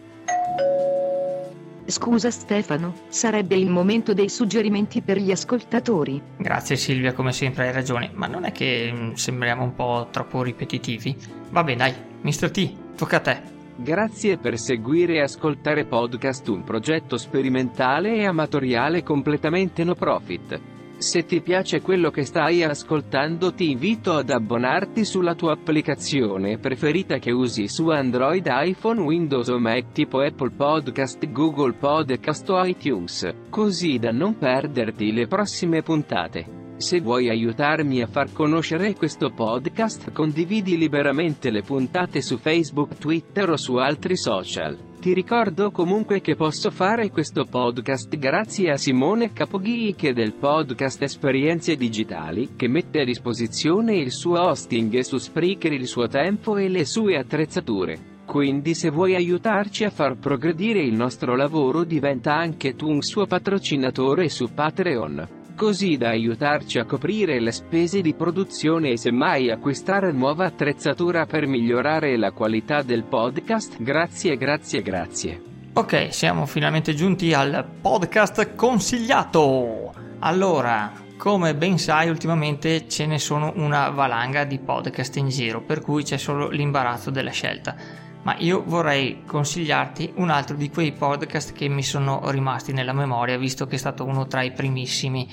Scusa 1.83 2.29
Stefano, 2.29 2.93
sarebbe 3.07 3.55
il 3.55 3.71
momento 3.71 4.13
dei 4.13 4.29
suggerimenti 4.29 5.01
per 5.01 5.17
gli 5.17 5.31
ascoltatori. 5.31 6.21
Grazie 6.37 6.75
Silvia, 6.75 7.13
come 7.13 7.31
sempre 7.31 7.65
hai 7.65 7.73
ragione, 7.73 8.11
ma 8.13 8.27
non 8.27 8.45
è 8.45 8.51
che 8.51 8.91
mm, 8.93 9.13
sembriamo 9.13 9.63
un 9.63 9.73
po' 9.73 10.09
troppo 10.11 10.43
ripetitivi? 10.43 11.17
Vabbè 11.49 11.75
dai, 11.75 11.93
Mr. 12.21 12.51
T, 12.51 12.95
tocca 12.95 13.17
a 13.17 13.21
te. 13.21 13.41
Grazie 13.77 14.37
per 14.37 14.59
seguire 14.59 15.15
e 15.15 15.21
ascoltare 15.21 15.85
Podcast, 15.85 16.47
un 16.49 16.63
progetto 16.63 17.17
sperimentale 17.17 18.17
e 18.17 18.27
amatoriale 18.27 19.01
completamente 19.01 19.83
no 19.83 19.95
profit. 19.95 20.77
Se 20.99 21.25
ti 21.25 21.39
piace 21.39 21.81
quello 21.81 22.11
che 22.11 22.25
stai 22.25 22.61
ascoltando 22.61 23.53
ti 23.53 23.71
invito 23.71 24.15
ad 24.15 24.29
abbonarti 24.29 25.05
sulla 25.05 25.33
tua 25.33 25.53
applicazione 25.53 26.57
preferita 26.57 27.19
che 27.19 27.31
usi 27.31 27.69
su 27.69 27.87
Android, 27.87 28.45
iPhone, 28.45 28.99
Windows 28.99 29.47
o 29.47 29.57
Mac 29.59 29.93
tipo 29.93 30.19
Apple 30.19 30.49
Podcast, 30.49 31.25
Google 31.31 31.71
Podcast 31.71 32.49
o 32.49 32.65
iTunes, 32.65 33.33
così 33.49 33.97
da 33.97 34.11
non 34.11 34.37
perderti 34.37 35.13
le 35.13 35.27
prossime 35.27 35.83
puntate. 35.83 36.73
Se 36.75 36.99
vuoi 36.99 37.29
aiutarmi 37.29 38.01
a 38.01 38.07
far 38.07 38.33
conoscere 38.33 38.93
questo 38.93 39.31
podcast 39.31 40.11
condividi 40.11 40.77
liberamente 40.77 41.49
le 41.49 41.61
puntate 41.61 42.21
su 42.21 42.37
Facebook, 42.37 42.97
Twitter 42.97 43.49
o 43.49 43.55
su 43.55 43.75
altri 43.75 44.17
social. 44.17 44.88
Ti 44.99 45.13
ricordo 45.13 45.71
comunque 45.71 46.19
che 46.19 46.35
posso 46.35 46.71
fare 46.71 47.09
questo 47.09 47.45
podcast 47.45 48.17
grazie 48.17 48.69
a 48.69 48.75
Simone 48.75 49.31
Capoghiche 49.31 50.11
del 50.11 50.33
podcast 50.33 51.01
Esperienze 51.01 51.77
Digitali, 51.77 52.49
che 52.57 52.67
mette 52.67 52.99
a 52.99 53.05
disposizione 53.05 53.95
il 53.95 54.11
suo 54.11 54.41
hosting 54.41 54.99
su 54.99 55.17
Spreaker 55.17 55.71
il 55.71 55.87
suo 55.87 56.09
tempo 56.09 56.57
e 56.57 56.67
le 56.67 56.83
sue 56.83 57.15
attrezzature. 57.15 58.17
Quindi 58.25 58.75
se 58.75 58.89
vuoi 58.89 59.15
aiutarci 59.15 59.85
a 59.85 59.89
far 59.89 60.17
progredire 60.17 60.81
il 60.81 60.95
nostro 60.95 61.37
lavoro 61.37 61.85
diventa 61.85 62.35
anche 62.35 62.75
tu 62.75 62.89
un 62.89 63.01
suo 63.01 63.25
patrocinatore 63.25 64.27
su 64.27 64.53
Patreon 64.53 65.38
così 65.59 65.97
da 65.97 66.07
aiutarci 66.07 66.79
a 66.79 66.85
coprire 66.85 67.37
le 67.41 67.51
spese 67.51 67.99
di 67.99 68.13
produzione 68.13 68.91
e 68.91 68.97
semmai 68.97 69.51
acquistare 69.51 70.13
nuova 70.13 70.45
attrezzatura 70.45 71.25
per 71.25 71.47
migliorare 71.47 72.15
la 72.15 72.31
qualità 72.31 72.81
del 72.81 73.03
podcast. 73.03 73.75
Grazie, 73.77 74.37
grazie, 74.37 74.81
grazie. 74.81 75.41
Ok, 75.73 76.13
siamo 76.13 76.45
finalmente 76.45 76.93
giunti 76.93 77.33
al 77.33 77.67
podcast 77.81 78.55
consigliato. 78.55 79.93
Allora, 80.19 80.93
come 81.17 81.53
ben 81.53 81.77
sai, 81.77 82.07
ultimamente 82.07 82.87
ce 82.87 83.05
ne 83.05 83.19
sono 83.19 83.51
una 83.57 83.89
valanga 83.89 84.45
di 84.45 84.59
podcast 84.59 85.17
in 85.17 85.27
giro, 85.27 85.59
per 85.59 85.81
cui 85.81 86.03
c'è 86.03 86.15
solo 86.15 86.47
l'imbarazzo 86.47 87.09
della 87.09 87.31
scelta 87.31 87.75
ma 88.23 88.35
io 88.37 88.63
vorrei 88.65 89.23
consigliarti 89.25 90.13
un 90.15 90.29
altro 90.29 90.55
di 90.55 90.69
quei 90.69 90.91
podcast 90.91 91.53
che 91.53 91.67
mi 91.67 91.83
sono 91.83 92.29
rimasti 92.31 92.73
nella 92.73 92.93
memoria, 92.93 93.37
visto 93.37 93.65
che 93.65 93.75
è 93.75 93.79
stato 93.79 94.05
uno 94.05 94.27
tra 94.27 94.41
i 94.41 94.51
primissimi 94.51 95.27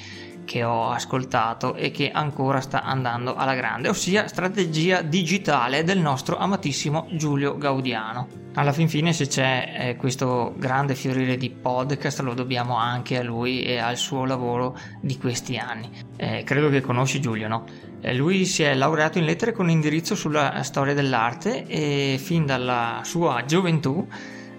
che 0.46 0.62
ho 0.62 0.88
ascoltato 0.88 1.74
e 1.74 1.90
che 1.90 2.10
ancora 2.10 2.60
sta 2.60 2.82
andando 2.82 3.34
alla 3.34 3.54
grande, 3.54 3.88
ossia 3.88 4.28
Strategia 4.28 5.02
digitale 5.02 5.84
del 5.84 5.98
nostro 5.98 6.38
amatissimo 6.38 7.08
Giulio 7.10 7.58
Gaudiano. 7.58 8.44
Alla 8.54 8.72
fin 8.72 8.88
fine 8.88 9.12
se 9.12 9.26
c'è 9.26 9.74
eh, 9.76 9.96
questo 9.96 10.54
grande 10.56 10.94
fiorire 10.94 11.36
di 11.36 11.50
podcast 11.50 12.20
lo 12.20 12.32
dobbiamo 12.32 12.76
anche 12.76 13.18
a 13.18 13.22
lui 13.22 13.62
e 13.62 13.76
al 13.76 13.98
suo 13.98 14.24
lavoro 14.24 14.78
di 15.02 15.18
questi 15.18 15.58
anni. 15.58 15.90
Eh, 16.16 16.42
credo 16.42 16.70
che 16.70 16.80
conosci 16.80 17.20
Giulio, 17.20 17.48
no? 17.48 17.64
Eh, 18.06 18.14
lui 18.14 18.44
si 18.44 18.62
è 18.62 18.72
laureato 18.72 19.18
in 19.18 19.24
lettere 19.24 19.50
con 19.50 19.68
indirizzo 19.68 20.14
sulla 20.14 20.62
storia 20.62 20.94
dell'arte 20.94 21.66
e 21.66 22.20
fin 22.22 22.46
dalla 22.46 23.00
sua 23.02 23.44
gioventù 23.44 24.06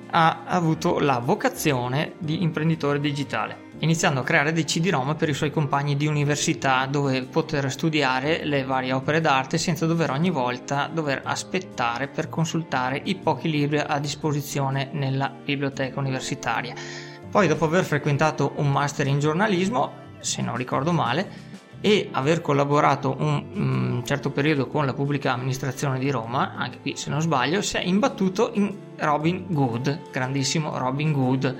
ha 0.09 0.43
avuto 0.45 0.99
la 0.99 1.19
vocazione 1.19 2.15
di 2.19 2.43
imprenditore 2.43 2.99
digitale 2.99 3.65
iniziando 3.79 4.19
a 4.19 4.23
creare 4.23 4.51
dei 4.51 4.65
CD-ROM 4.65 5.15
per 5.15 5.29
i 5.29 5.33
suoi 5.33 5.51
compagni 5.51 5.95
di 5.95 6.07
università 6.07 6.85
dove 6.87 7.23
poter 7.23 7.71
studiare 7.71 8.43
le 8.43 8.65
varie 8.65 8.91
opere 8.91 9.21
d'arte 9.21 9.57
senza 9.57 9.85
dover 9.85 10.09
ogni 10.09 10.29
volta 10.29 10.89
dover 10.91 11.21
aspettare 11.23 12.07
per 12.07 12.27
consultare 12.27 12.99
i 13.05 13.15
pochi 13.15 13.49
libri 13.49 13.77
a 13.77 13.99
disposizione 13.99 14.89
nella 14.91 15.29
biblioteca 15.29 15.99
universitaria. 15.99 16.73
Poi 17.29 17.47
dopo 17.47 17.63
aver 17.63 17.85
frequentato 17.85 18.53
un 18.55 18.71
master 18.71 19.07
in 19.07 19.19
giornalismo, 19.19 20.05
se 20.19 20.41
non 20.41 20.55
ricordo 20.55 20.91
male, 20.91 21.46
e 21.81 22.09
aver 22.11 22.41
collaborato 22.41 23.15
un, 23.19 23.43
un 23.53 24.01
certo 24.05 24.31
periodo 24.31 24.67
con 24.67 24.85
la 24.85 24.93
pubblica 24.93 25.33
amministrazione 25.33 25.99
di 25.99 26.09
Roma, 26.09 26.55
anche 26.55 26.79
qui 26.79 26.95
se 26.95 27.09
non 27.09 27.21
sbaglio, 27.21 27.61
si 27.61 27.77
è 27.77 27.83
imbattuto 27.83 28.51
in 28.53 28.73
Robin 28.97 29.45
Good, 29.47 30.11
grandissimo 30.11 30.77
Robin 30.77 31.11
Good 31.11 31.55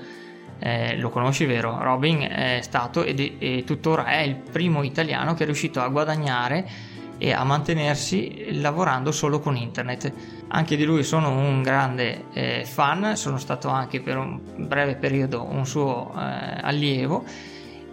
eh, 0.58 0.96
lo 0.96 1.10
conosci 1.10 1.44
vero? 1.44 1.80
Robin 1.80 2.20
è 2.20 2.58
stato 2.62 3.04
ed 3.04 3.20
è, 3.20 3.32
e 3.38 3.64
tuttora 3.64 4.06
è 4.06 4.20
il 4.20 4.34
primo 4.34 4.82
italiano 4.82 5.34
che 5.34 5.44
è 5.44 5.46
riuscito 5.46 5.80
a 5.80 5.88
guadagnare 5.88 6.96
e 7.18 7.32
a 7.32 7.42
mantenersi 7.44 8.60
lavorando 8.60 9.12
solo 9.12 9.40
con 9.40 9.56
internet. 9.56 10.12
Anche 10.48 10.76
di 10.76 10.84
lui 10.84 11.02
sono 11.02 11.30
un 11.30 11.62
grande 11.62 12.24
eh, 12.32 12.64
fan, 12.64 13.16
sono 13.16 13.38
stato 13.38 13.68
anche 13.68 14.00
per 14.00 14.16
un 14.16 14.40
breve 14.56 14.96
periodo 14.96 15.44
un 15.44 15.66
suo 15.66 16.12
eh, 16.16 16.58
allievo 16.60 17.24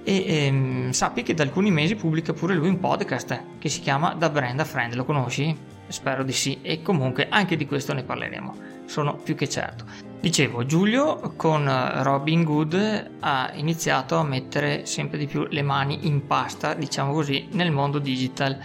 e 0.06 0.24
ehm, 0.28 0.92
sappi 0.92 1.24
che 1.24 1.34
da 1.34 1.42
alcuni 1.42 1.72
mesi 1.72 1.96
pubblica 1.96 2.32
pure 2.32 2.54
lui 2.54 2.70
un 2.70 2.80
podcast 2.80 3.58
che 3.58 3.70
si 3.70 3.80
chiama 3.80 4.14
Da 4.14 4.30
Brand 4.30 4.60
a 4.60 4.64
Friend, 4.64 4.94
lo 4.94 5.04
conosci? 5.04 5.58
Spero 5.88 6.24
di 6.24 6.32
sì 6.32 6.60
e 6.62 6.84
comunque 6.84 7.28
anche 7.28 7.56
di 7.56 7.66
questo 7.66 7.92
ne 7.94 8.04
parleremo, 8.04 8.56
sono 8.86 9.16
più 9.16 9.34
che 9.34 9.50
certo. 9.50 9.86
Dicevo, 10.20 10.64
Giulio 10.66 11.34
con 11.36 11.68
Robin 12.04 12.44
Good 12.44 13.12
ha 13.20 13.52
iniziato 13.56 14.18
a 14.18 14.24
mettere 14.24 14.86
sempre 14.86 15.18
di 15.18 15.26
più 15.26 15.48
le 15.50 15.62
mani 15.64 16.06
in 16.06 16.28
pasta, 16.28 16.76
diciamo 16.76 17.12
così, 17.12 17.48
nel 17.52 17.72
mondo 17.72 17.98
digital 17.98 18.58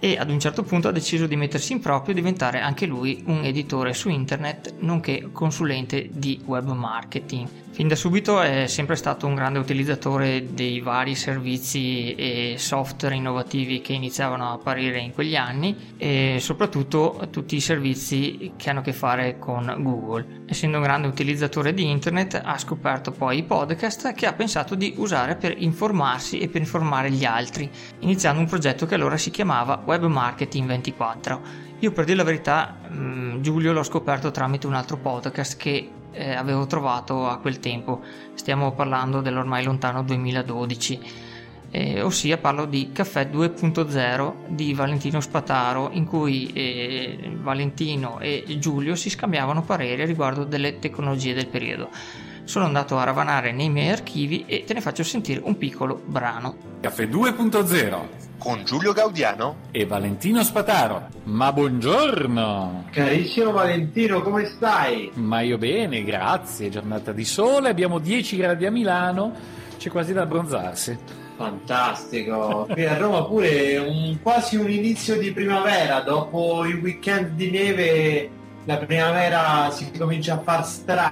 e 0.00 0.16
ad 0.16 0.30
un 0.30 0.38
certo 0.38 0.62
punto 0.62 0.88
ha 0.88 0.92
deciso 0.92 1.26
di 1.26 1.36
mettersi 1.36 1.72
in 1.72 1.80
proprio 1.80 2.12
e 2.12 2.16
diventare 2.16 2.60
anche 2.60 2.86
lui 2.86 3.22
un 3.26 3.44
editore 3.44 3.94
su 3.94 4.08
internet 4.08 4.74
nonché 4.78 5.30
consulente 5.32 6.08
di 6.12 6.40
web 6.44 6.70
marketing. 6.72 7.48
Fin 7.78 7.86
da 7.86 7.94
subito 7.94 8.40
è 8.40 8.66
sempre 8.66 8.96
stato 8.96 9.28
un 9.28 9.36
grande 9.36 9.60
utilizzatore 9.60 10.52
dei 10.52 10.80
vari 10.80 11.14
servizi 11.14 12.12
e 12.16 12.56
software 12.58 13.14
innovativi 13.14 13.80
che 13.80 13.92
iniziavano 13.92 14.48
a 14.48 14.52
apparire 14.54 14.98
in 14.98 15.12
quegli 15.12 15.36
anni 15.36 15.94
e 15.96 16.38
soprattutto 16.40 17.28
tutti 17.30 17.54
i 17.54 17.60
servizi 17.60 18.54
che 18.56 18.68
hanno 18.68 18.80
a 18.80 18.82
che 18.82 18.92
fare 18.92 19.38
con 19.38 19.72
Google. 19.78 20.42
Essendo 20.46 20.78
un 20.78 20.82
grande 20.82 21.06
utilizzatore 21.06 21.72
di 21.72 21.88
internet 21.88 22.42
ha 22.44 22.58
scoperto 22.58 23.12
poi 23.12 23.38
i 23.38 23.44
podcast 23.44 24.12
che 24.12 24.26
ha 24.26 24.32
pensato 24.32 24.74
di 24.74 24.94
usare 24.96 25.36
per 25.36 25.54
informarsi 25.56 26.40
e 26.40 26.48
per 26.48 26.62
informare 26.62 27.12
gli 27.12 27.24
altri, 27.24 27.70
iniziando 28.00 28.40
un 28.40 28.48
progetto 28.48 28.86
che 28.86 28.96
allora 28.96 29.16
si 29.16 29.30
chiamava 29.30 29.80
Web 29.86 30.02
Marketing 30.06 30.66
24. 30.66 31.66
Io 31.78 31.92
per 31.92 32.06
dire 32.06 32.16
la 32.16 32.24
verità, 32.24 32.76
mm, 32.90 33.40
Giulio 33.40 33.72
l'ho 33.72 33.84
scoperto 33.84 34.32
tramite 34.32 34.66
un 34.66 34.74
altro 34.74 34.96
podcast 34.96 35.56
che 35.56 35.90
eh, 36.12 36.34
avevo 36.34 36.66
trovato 36.66 37.28
a 37.28 37.38
quel 37.38 37.60
tempo. 37.60 38.00
Stiamo 38.34 38.72
parlando 38.72 39.20
dell'ormai 39.20 39.64
lontano 39.64 40.02
2012. 40.02 41.00
Eh, 41.70 42.00
ossia 42.00 42.38
parlo 42.38 42.64
di 42.64 42.92
Caffè 42.92 43.28
2.0 43.30 44.34
di 44.48 44.72
Valentino 44.72 45.20
Spataro 45.20 45.90
in 45.92 46.06
cui 46.06 46.50
eh, 46.54 47.36
Valentino 47.42 48.20
e 48.20 48.56
Giulio 48.58 48.94
si 48.94 49.10
scambiavano 49.10 49.62
pareri 49.62 50.06
riguardo 50.06 50.44
delle 50.44 50.78
tecnologie 50.78 51.34
del 51.34 51.46
periodo. 51.46 51.90
Sono 52.48 52.64
andato 52.64 52.96
a 52.96 53.04
ravanare 53.04 53.52
nei 53.52 53.68
miei 53.68 53.90
archivi 53.90 54.46
e 54.46 54.64
te 54.64 54.72
ne 54.72 54.80
faccio 54.80 55.02
sentire 55.02 55.38
un 55.44 55.58
piccolo 55.58 56.00
brano. 56.02 56.56
Caffè 56.80 57.04
2.0 57.04 57.98
con 58.38 58.64
Giulio 58.64 58.94
Gaudiano 58.94 59.56
e 59.70 59.84
Valentino 59.84 60.42
Spataro. 60.42 61.08
Ma 61.24 61.52
buongiorno! 61.52 62.86
Carissimo 62.90 63.50
Valentino, 63.50 64.22
come 64.22 64.46
stai? 64.46 65.10
Ma 65.16 65.42
io 65.42 65.58
bene, 65.58 66.02
grazie. 66.02 66.70
Giornata 66.70 67.12
di 67.12 67.26
sole, 67.26 67.68
abbiamo 67.68 67.98
10 67.98 68.38
gradi 68.38 68.64
a 68.64 68.70
Milano, 68.70 69.34
c'è 69.76 69.90
quasi 69.90 70.14
da 70.14 70.22
abbronzarsi. 70.22 70.98
Fantastico, 71.36 72.66
qui 72.72 72.86
a 72.86 72.96
Roma 72.96 73.24
pure 73.24 73.76
un, 73.76 74.16
quasi 74.22 74.56
un 74.56 74.70
inizio 74.70 75.18
di 75.18 75.32
primavera, 75.32 76.00
dopo 76.00 76.64
il 76.64 76.76
weekend 76.76 77.32
di 77.32 77.50
neve 77.50 78.30
la 78.68 78.76
primavera 78.76 79.70
si 79.70 79.90
comincia 79.96 80.34
a 80.34 80.38
far 80.40 80.66
strada. 80.66 81.07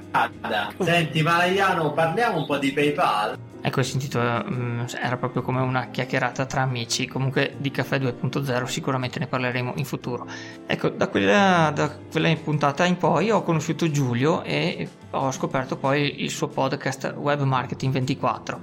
Senti 0.79 1.21
Malaiano, 1.21 1.93
parliamo 1.93 2.39
un 2.39 2.45
po' 2.45 2.57
di 2.57 2.71
PayPal. 2.71 3.37
Ecco, 3.59 3.79
hai 3.79 3.85
sentito, 3.85 4.19
um, 4.19 4.85
era 5.01 5.17
proprio 5.17 5.41
come 5.41 5.59
una 5.59 5.89
chiacchierata 5.89 6.45
tra 6.45 6.61
amici, 6.61 7.07
comunque 7.07 7.55
di 7.57 7.69
Caffè 7.69 7.97
2.0 7.97 8.63
sicuramente 8.65 9.19
ne 9.19 9.27
parleremo 9.27 9.73
in 9.75 9.83
futuro. 9.83 10.25
Ecco, 10.65 10.89
da 10.89 11.09
quella, 11.09 11.71
da 11.75 11.89
quella 12.09 12.33
puntata 12.35 12.85
in 12.85 12.97
poi 12.97 13.29
ho 13.29 13.43
conosciuto 13.43 13.89
Giulio 13.89 14.43
e 14.43 14.87
ho 15.11 15.31
scoperto 15.31 15.75
poi 15.75 16.23
il 16.23 16.29
suo 16.29 16.47
podcast 16.47 17.13
Web 17.17 17.41
Marketing 17.41 17.91
24. 17.91 18.59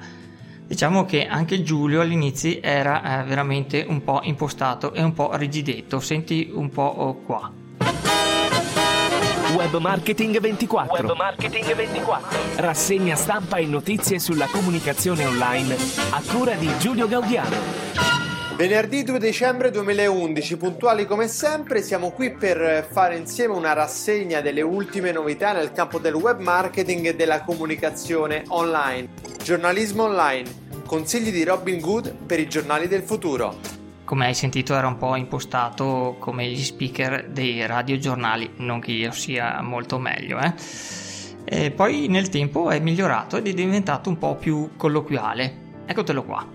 Diciamo 0.66 1.04
che 1.04 1.26
anche 1.26 1.62
Giulio 1.62 2.00
all'inizio 2.00 2.62
era 2.62 3.20
eh, 3.20 3.24
veramente 3.24 3.84
un 3.86 4.02
po' 4.02 4.20
impostato 4.22 4.94
e 4.94 5.02
un 5.02 5.12
po' 5.12 5.34
rigidetto, 5.34 6.00
senti 6.00 6.50
un 6.50 6.70
po' 6.70 7.20
qua. 7.26 7.52
Web 9.54 9.76
Marketing 9.76 10.36
24. 10.40 11.06
Web 11.06 11.16
Marketing 11.16 11.74
24. 11.76 12.38
Rassegna 12.56 13.14
stampa 13.14 13.58
e 13.58 13.66
notizie 13.66 14.18
sulla 14.18 14.46
comunicazione 14.46 15.24
online 15.24 15.76
a 16.10 16.20
cura 16.26 16.54
di 16.54 16.68
Giulio 16.78 17.06
Gaudiano. 17.06 17.54
Venerdì 18.56 19.04
2 19.04 19.16
dicembre 19.20 19.70
2011, 19.70 20.56
puntuali 20.56 21.06
come 21.06 21.28
sempre, 21.28 21.82
siamo 21.82 22.10
qui 22.10 22.32
per 22.32 22.88
fare 22.90 23.16
insieme 23.16 23.54
una 23.54 23.74
rassegna 23.74 24.40
delle 24.40 24.60
ultime 24.60 25.12
novità 25.12 25.52
nel 25.52 25.70
campo 25.70 26.00
del 26.00 26.14
web 26.14 26.40
marketing 26.40 27.06
e 27.06 27.14
della 27.14 27.42
comunicazione 27.42 28.42
online. 28.48 29.10
Giornalismo 29.40 30.02
online, 30.02 30.50
consigli 30.84 31.30
di 31.30 31.44
Robin 31.44 31.78
Good 31.78 32.12
per 32.26 32.40
i 32.40 32.48
giornali 32.48 32.88
del 32.88 33.02
futuro 33.02 33.82
come 34.04 34.26
hai 34.26 34.34
sentito 34.34 34.74
era 34.74 34.86
un 34.86 34.96
po' 34.96 35.16
impostato 35.16 36.16
come 36.18 36.48
gli 36.48 36.62
speaker 36.62 37.28
dei 37.30 37.66
radiogiornali, 37.66 38.52
non 38.56 38.80
che 38.80 38.92
io 38.92 39.12
sia 39.12 39.60
molto 39.62 39.98
meglio. 39.98 40.38
Eh? 40.38 40.52
E 41.44 41.70
poi 41.70 42.08
nel 42.08 42.28
tempo 42.28 42.70
è 42.70 42.78
migliorato 42.78 43.36
ed 43.36 43.48
è 43.48 43.52
diventato 43.52 44.08
un 44.08 44.18
po' 44.18 44.34
più 44.36 44.70
colloquiale. 44.76 45.62
Eccotelo 45.86 46.22
qua. 46.22 46.46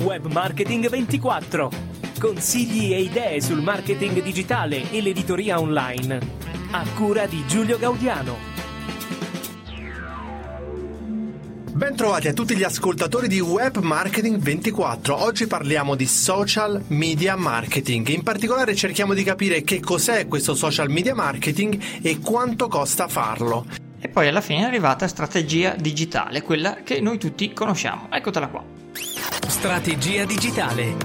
Web 0.00 0.26
Marketing 0.26 0.88
24. 0.88 1.70
Consigli 2.18 2.92
e 2.92 3.00
idee 3.00 3.40
sul 3.40 3.62
marketing 3.62 4.22
digitale 4.22 4.90
e 4.90 5.00
l'editoria 5.00 5.58
online. 5.58 6.18
A 6.72 6.84
cura 6.94 7.26
di 7.26 7.44
Giulio 7.46 7.78
Gaudiano. 7.78 8.49
Bentrovati 11.72 12.26
a 12.26 12.32
tutti 12.32 12.56
gli 12.56 12.64
ascoltatori 12.64 13.28
di 13.28 13.38
Web 13.38 13.76
Marketing 13.76 14.38
24. 14.38 15.22
Oggi 15.22 15.46
parliamo 15.46 15.94
di 15.94 16.06
social 16.06 16.82
media 16.88 17.36
marketing. 17.36 18.08
In 18.08 18.24
particolare 18.24 18.74
cerchiamo 18.74 19.14
di 19.14 19.22
capire 19.22 19.62
che 19.62 19.78
cos'è 19.78 20.26
questo 20.26 20.54
social 20.54 20.90
media 20.90 21.14
marketing 21.14 21.80
e 22.02 22.18
quanto 22.18 22.66
costa 22.66 23.06
farlo. 23.06 23.66
E 24.00 24.08
poi 24.08 24.26
alla 24.26 24.40
fine 24.40 24.62
è 24.62 24.64
arrivata 24.64 25.06
strategia 25.06 25.76
digitale, 25.78 26.42
quella 26.42 26.78
che 26.82 27.00
noi 27.00 27.18
tutti 27.18 27.52
conosciamo. 27.52 28.08
Eccotela 28.10 28.48
qua. 28.48 28.64
Strategia 29.46 30.24
digitale. 30.24 30.96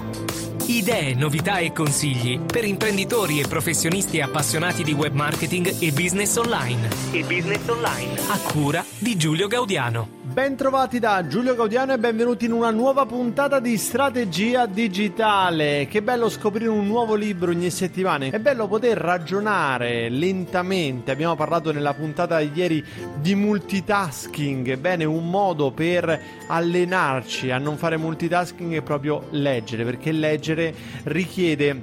Idee, 0.66 1.14
novità 1.14 1.58
e 1.58 1.72
consigli 1.72 2.40
per 2.40 2.64
imprenditori 2.64 3.38
e 3.38 3.46
professionisti 3.46 4.20
appassionati 4.20 4.82
di 4.82 4.92
web 4.92 5.14
marketing 5.14 5.76
e 5.78 5.92
business 5.92 6.34
online. 6.36 6.88
E 7.12 7.22
business 7.22 7.68
online. 7.68 8.18
A 8.28 8.38
cura 8.40 8.84
di 8.98 9.16
Giulio 9.16 9.46
Gaudiano. 9.46 10.15
Bentrovati 10.36 10.98
da 10.98 11.26
Giulio 11.26 11.54
Gaudiano 11.54 11.94
e 11.94 11.98
benvenuti 11.98 12.44
in 12.44 12.52
una 12.52 12.70
nuova 12.70 13.06
puntata 13.06 13.58
di 13.58 13.78
Strategia 13.78 14.66
Digitale. 14.66 15.86
Che 15.88 16.02
bello 16.02 16.28
scoprire 16.28 16.68
un 16.68 16.86
nuovo 16.86 17.14
libro 17.14 17.52
ogni 17.52 17.70
settimana. 17.70 18.26
È 18.26 18.38
bello 18.38 18.68
poter 18.68 18.98
ragionare 18.98 20.10
lentamente. 20.10 21.10
Abbiamo 21.10 21.36
parlato 21.36 21.72
nella 21.72 21.94
puntata 21.94 22.38
di 22.40 22.50
ieri 22.52 22.84
di 23.18 23.34
multitasking. 23.34 24.76
Bene, 24.76 25.04
un 25.04 25.30
modo 25.30 25.70
per 25.70 26.20
allenarci 26.48 27.50
a 27.50 27.56
non 27.56 27.78
fare 27.78 27.96
multitasking 27.96 28.74
è 28.74 28.82
proprio 28.82 29.28
leggere, 29.30 29.84
perché 29.84 30.12
leggere 30.12 30.74
richiede 31.04 31.80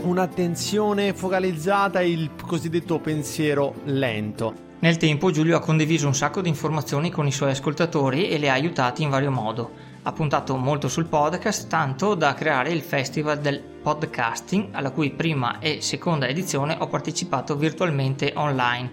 un'attenzione 0.00 1.14
focalizzata 1.14 2.00
e 2.00 2.10
il 2.10 2.30
cosiddetto 2.44 2.98
pensiero 2.98 3.76
lento. 3.84 4.70
Nel 4.82 4.96
tempo 4.96 5.30
Giulio 5.30 5.56
ha 5.56 5.60
condiviso 5.60 6.08
un 6.08 6.14
sacco 6.14 6.40
di 6.40 6.48
informazioni 6.48 7.08
con 7.08 7.28
i 7.28 7.30
suoi 7.30 7.52
ascoltatori 7.52 8.28
e 8.28 8.36
li 8.36 8.48
ha 8.48 8.54
aiutati 8.54 9.04
in 9.04 9.10
vario 9.10 9.30
modo. 9.30 9.70
Ha 10.02 10.10
puntato 10.10 10.56
molto 10.56 10.88
sul 10.88 11.06
podcast, 11.06 11.68
tanto 11.68 12.16
da 12.16 12.34
creare 12.34 12.72
il 12.72 12.80
Festival 12.80 13.38
del 13.38 13.60
Podcasting, 13.60 14.70
alla 14.72 14.90
cui 14.90 15.12
prima 15.12 15.60
e 15.60 15.80
seconda 15.80 16.26
edizione 16.26 16.76
ho 16.80 16.88
partecipato 16.88 17.54
virtualmente 17.54 18.32
online. 18.34 18.90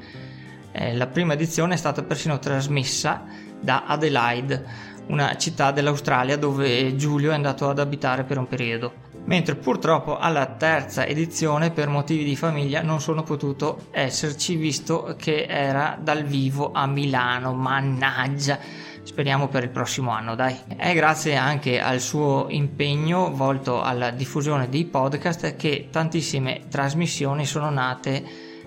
Eh, 0.74 0.96
la 0.96 1.08
prima 1.08 1.34
edizione 1.34 1.74
è 1.74 1.78
stata 1.78 2.04
persino 2.04 2.38
trasmessa 2.38 3.24
da 3.60 3.86
Adelaide, 3.88 4.64
una 5.08 5.36
città 5.38 5.72
dell'Australia 5.72 6.38
dove 6.38 6.96
Giulio 6.98 7.32
è 7.32 7.34
andato 7.34 7.68
ad 7.68 7.80
abitare 7.80 8.26
per 8.26 8.38
un 8.38 8.48
periodo 8.48 9.09
mentre 9.30 9.54
purtroppo 9.54 10.18
alla 10.18 10.48
terza 10.48 11.06
edizione 11.06 11.70
per 11.70 11.88
motivi 11.88 12.24
di 12.24 12.36
famiglia 12.36 12.82
non 12.82 13.00
sono 13.00 13.22
potuto 13.22 13.90
esserci 13.92 14.56
visto 14.56 15.14
che 15.20 15.46
era 15.46 16.00
dal 16.02 16.24
vivo 16.24 16.72
a 16.74 16.88
Milano, 16.88 17.54
mannaggia. 17.54 18.58
Speriamo 19.04 19.48
per 19.48 19.64
il 19.64 19.70
prossimo 19.70 20.10
anno, 20.10 20.34
dai. 20.34 20.58
È 20.76 20.96
grazie 20.96 21.36
anche 21.36 21.80
al 21.80 22.00
suo 22.00 22.48
impegno 22.50 23.32
volto 23.32 23.84
alla 23.84 24.10
diffusione 24.10 24.68
dei 24.68 24.86
podcast 24.86 25.56
che 25.56 25.90
tantissime 25.92 26.62
trasmissioni 26.68 27.46
sono 27.46 27.70
nate 27.70 28.24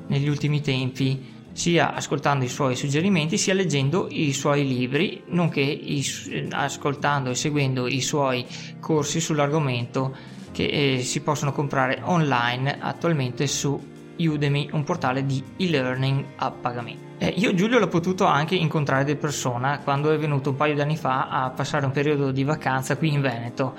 negli 0.07 0.29
ultimi 0.29 0.61
tempi 0.61 1.41
sia 1.53 1.93
ascoltando 1.93 2.45
i 2.45 2.49
suoi 2.49 2.77
suggerimenti 2.77 3.37
sia 3.37 3.53
leggendo 3.53 4.07
i 4.11 4.33
suoi 4.33 4.67
libri, 4.67 5.25
nonché 5.27 5.61
i, 5.61 6.05
ascoltando 6.51 7.31
e 7.31 7.35
seguendo 7.35 7.89
i 7.89 8.01
suoi 8.01 8.47
corsi 8.81 9.21
sull'argomento 9.21 10.32
che 10.53 10.67
eh, 10.67 11.03
si 11.03 11.21
possono 11.23 11.53
comprare 11.53 12.01
online 12.05 12.79
attualmente 12.81 13.47
su 13.47 13.91
Udemy, 14.17 14.69
un 14.73 14.85
portale 14.85 15.25
di 15.27 15.43
e-learning 15.57 16.25
a 16.37 16.51
pagamento. 16.51 17.13
Eh, 17.19 17.35
io 17.37 17.55
Giulio 17.55 17.79
l'ho 17.79 17.89
potuto 17.89 18.25
anche 18.27 18.55
incontrare 18.55 19.05
di 19.05 19.17
persona 19.17 19.79
quando 19.81 20.11
è 20.11 20.19
venuto 20.19 20.51
un 20.51 20.57
paio 20.57 20.75
di 20.75 20.81
anni 20.81 20.97
fa 20.97 21.29
a 21.29 21.51
passare 21.51 21.87
un 21.87 21.93
periodo 21.93 22.31
di 22.31 22.45
vacanza 22.45 22.97
qui 22.97 23.13
in 23.13 23.21
Veneto, 23.21 23.75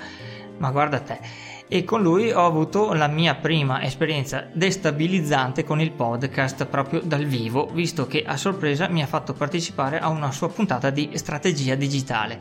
ma 0.58 0.70
guarda 0.70 1.00
te. 1.00 1.18
E 1.66 1.84
con 1.84 2.02
lui 2.02 2.30
ho 2.30 2.44
avuto 2.44 2.92
la 2.92 3.06
mia 3.06 3.34
prima 3.34 3.82
esperienza 3.82 4.46
destabilizzante 4.52 5.64
con 5.64 5.80
il 5.80 5.92
podcast 5.92 6.66
proprio 6.66 7.00
dal 7.00 7.24
vivo, 7.24 7.66
visto 7.72 8.06
che 8.06 8.22
a 8.24 8.36
sorpresa 8.36 8.88
mi 8.88 9.02
ha 9.02 9.06
fatto 9.06 9.32
partecipare 9.32 9.98
a 9.98 10.08
una 10.08 10.30
sua 10.30 10.50
puntata 10.50 10.90
di 10.90 11.10
strategia 11.14 11.74
digitale. 11.74 12.38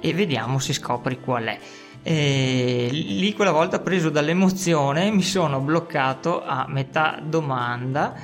E 0.00 0.12
vediamo 0.12 0.58
se 0.58 0.72
scopri 0.72 1.20
qual 1.20 1.44
è. 1.44 1.58
E 2.08 2.88
lì 2.92 3.32
quella 3.32 3.50
volta 3.50 3.80
preso 3.80 4.10
dall'emozione 4.10 5.10
mi 5.10 5.22
sono 5.22 5.58
bloccato 5.58 6.40
a 6.40 6.64
metà 6.68 7.20
domanda 7.20 8.14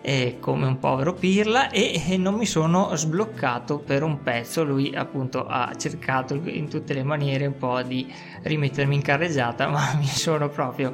eh, 0.00 0.38
come 0.40 0.66
un 0.66 0.80
povero 0.80 1.14
pirla 1.14 1.70
e, 1.70 2.02
e, 2.08 2.16
non 2.16 2.34
mi 2.34 2.44
sono 2.44 2.90
sbloccato 2.96 3.78
per 3.78 4.02
un 4.02 4.20
pezzo. 4.24 4.64
Lui 4.64 4.92
appunto 4.96 5.46
ha 5.46 5.72
cercato 5.76 6.34
in 6.34 6.68
tutte 6.68 6.92
le 6.92 7.04
maniere 7.04 7.46
un 7.46 7.56
po' 7.56 7.80
di 7.82 8.12
rimettermi 8.42 8.96
in 8.96 9.02
carreggiata 9.02 9.68
ma 9.70 9.94
mi 9.96 10.08
sono 10.08 10.48
proprio 10.48 10.92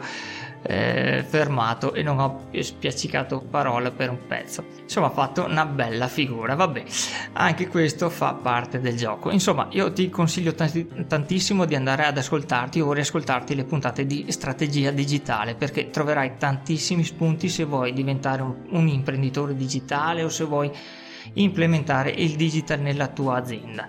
eh, 0.66 1.24
fermato 1.26 1.94
e 1.94 2.02
non 2.02 2.18
ho 2.18 2.48
spiaccicato 2.58 3.40
parola 3.40 3.90
per 3.90 4.10
un 4.10 4.18
pezzo. 4.26 4.64
Insomma, 4.82 5.06
ha 5.06 5.10
fatto 5.10 5.44
una 5.44 5.64
bella 5.64 6.08
figura. 6.08 6.54
Vabbè, 6.54 6.84
anche 7.32 7.68
questo 7.68 8.10
fa 8.10 8.34
parte 8.34 8.80
del 8.80 8.96
gioco. 8.96 9.30
Insomma, 9.30 9.68
io 9.70 9.92
ti 9.92 10.10
consiglio 10.10 10.54
t- 10.54 11.06
tantissimo 11.06 11.64
di 11.64 11.74
andare 11.74 12.04
ad 12.04 12.18
ascoltarti 12.18 12.80
o 12.80 12.92
riascoltarti 12.92 13.54
le 13.54 13.64
puntate 13.64 14.06
di 14.06 14.26
strategia 14.28 14.90
digitale 14.90 15.54
perché 15.54 15.90
troverai 15.90 16.36
tantissimi 16.38 17.04
spunti 17.04 17.48
se 17.48 17.64
vuoi 17.64 17.92
diventare 17.92 18.42
un, 18.42 18.54
un 18.70 18.88
imprenditore 18.88 19.54
digitale 19.54 20.22
o 20.22 20.28
se 20.28 20.44
vuoi 20.44 20.70
implementare 21.34 22.10
il 22.10 22.36
digital 22.36 22.80
nella 22.80 23.08
tua 23.08 23.36
azienda 23.36 23.86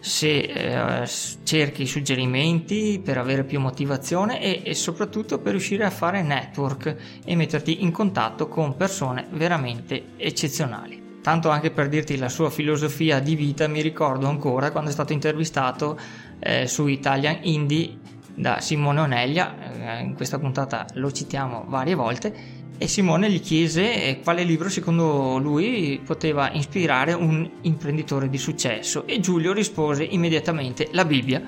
se 0.00 0.38
eh, 0.38 1.08
cerchi 1.42 1.86
suggerimenti 1.86 3.00
per 3.04 3.18
avere 3.18 3.44
più 3.44 3.60
motivazione 3.60 4.40
e, 4.40 4.62
e, 4.64 4.74
soprattutto 4.74 5.38
per 5.38 5.52
riuscire 5.52 5.84
a 5.84 5.90
fare 5.90 6.22
network 6.22 6.96
e 7.24 7.36
metterti 7.36 7.82
in 7.82 7.92
contatto 7.92 8.48
con 8.48 8.76
persone 8.76 9.26
veramente 9.30 10.12
eccezionali. 10.16 11.18
Tanto 11.22 11.50
anche 11.50 11.70
per 11.70 11.88
dirti 11.88 12.16
la 12.16 12.30
sua 12.30 12.48
filosofia 12.48 13.20
di 13.20 13.34
vita, 13.34 13.68
mi 13.68 13.82
ricordo 13.82 14.26
ancora 14.26 14.70
quando 14.70 14.88
è 14.88 14.92
stato 14.92 15.12
intervistato 15.12 15.98
eh, 16.38 16.66
su 16.66 16.86
Italian 16.86 17.40
Indie 17.42 17.98
da 18.34 18.60
Simone 18.60 19.00
Oneglia, 19.00 19.98
eh, 19.98 20.02
in 20.02 20.14
questa 20.14 20.38
puntata 20.38 20.86
lo 20.94 21.12
citiamo 21.12 21.64
varie 21.68 21.94
volte, 21.94 22.59
e 22.82 22.88
Simone 22.88 23.30
gli 23.30 23.42
chiese 23.42 24.04
eh, 24.04 24.20
quale 24.20 24.42
libro 24.42 24.70
secondo 24.70 25.36
lui 25.36 26.00
poteva 26.02 26.50
ispirare 26.52 27.12
un 27.12 27.46
imprenditore 27.60 28.30
di 28.30 28.38
successo 28.38 29.06
e 29.06 29.20
Giulio 29.20 29.52
rispose 29.52 30.02
immediatamente 30.02 30.88
la 30.92 31.04
Bibbia, 31.04 31.42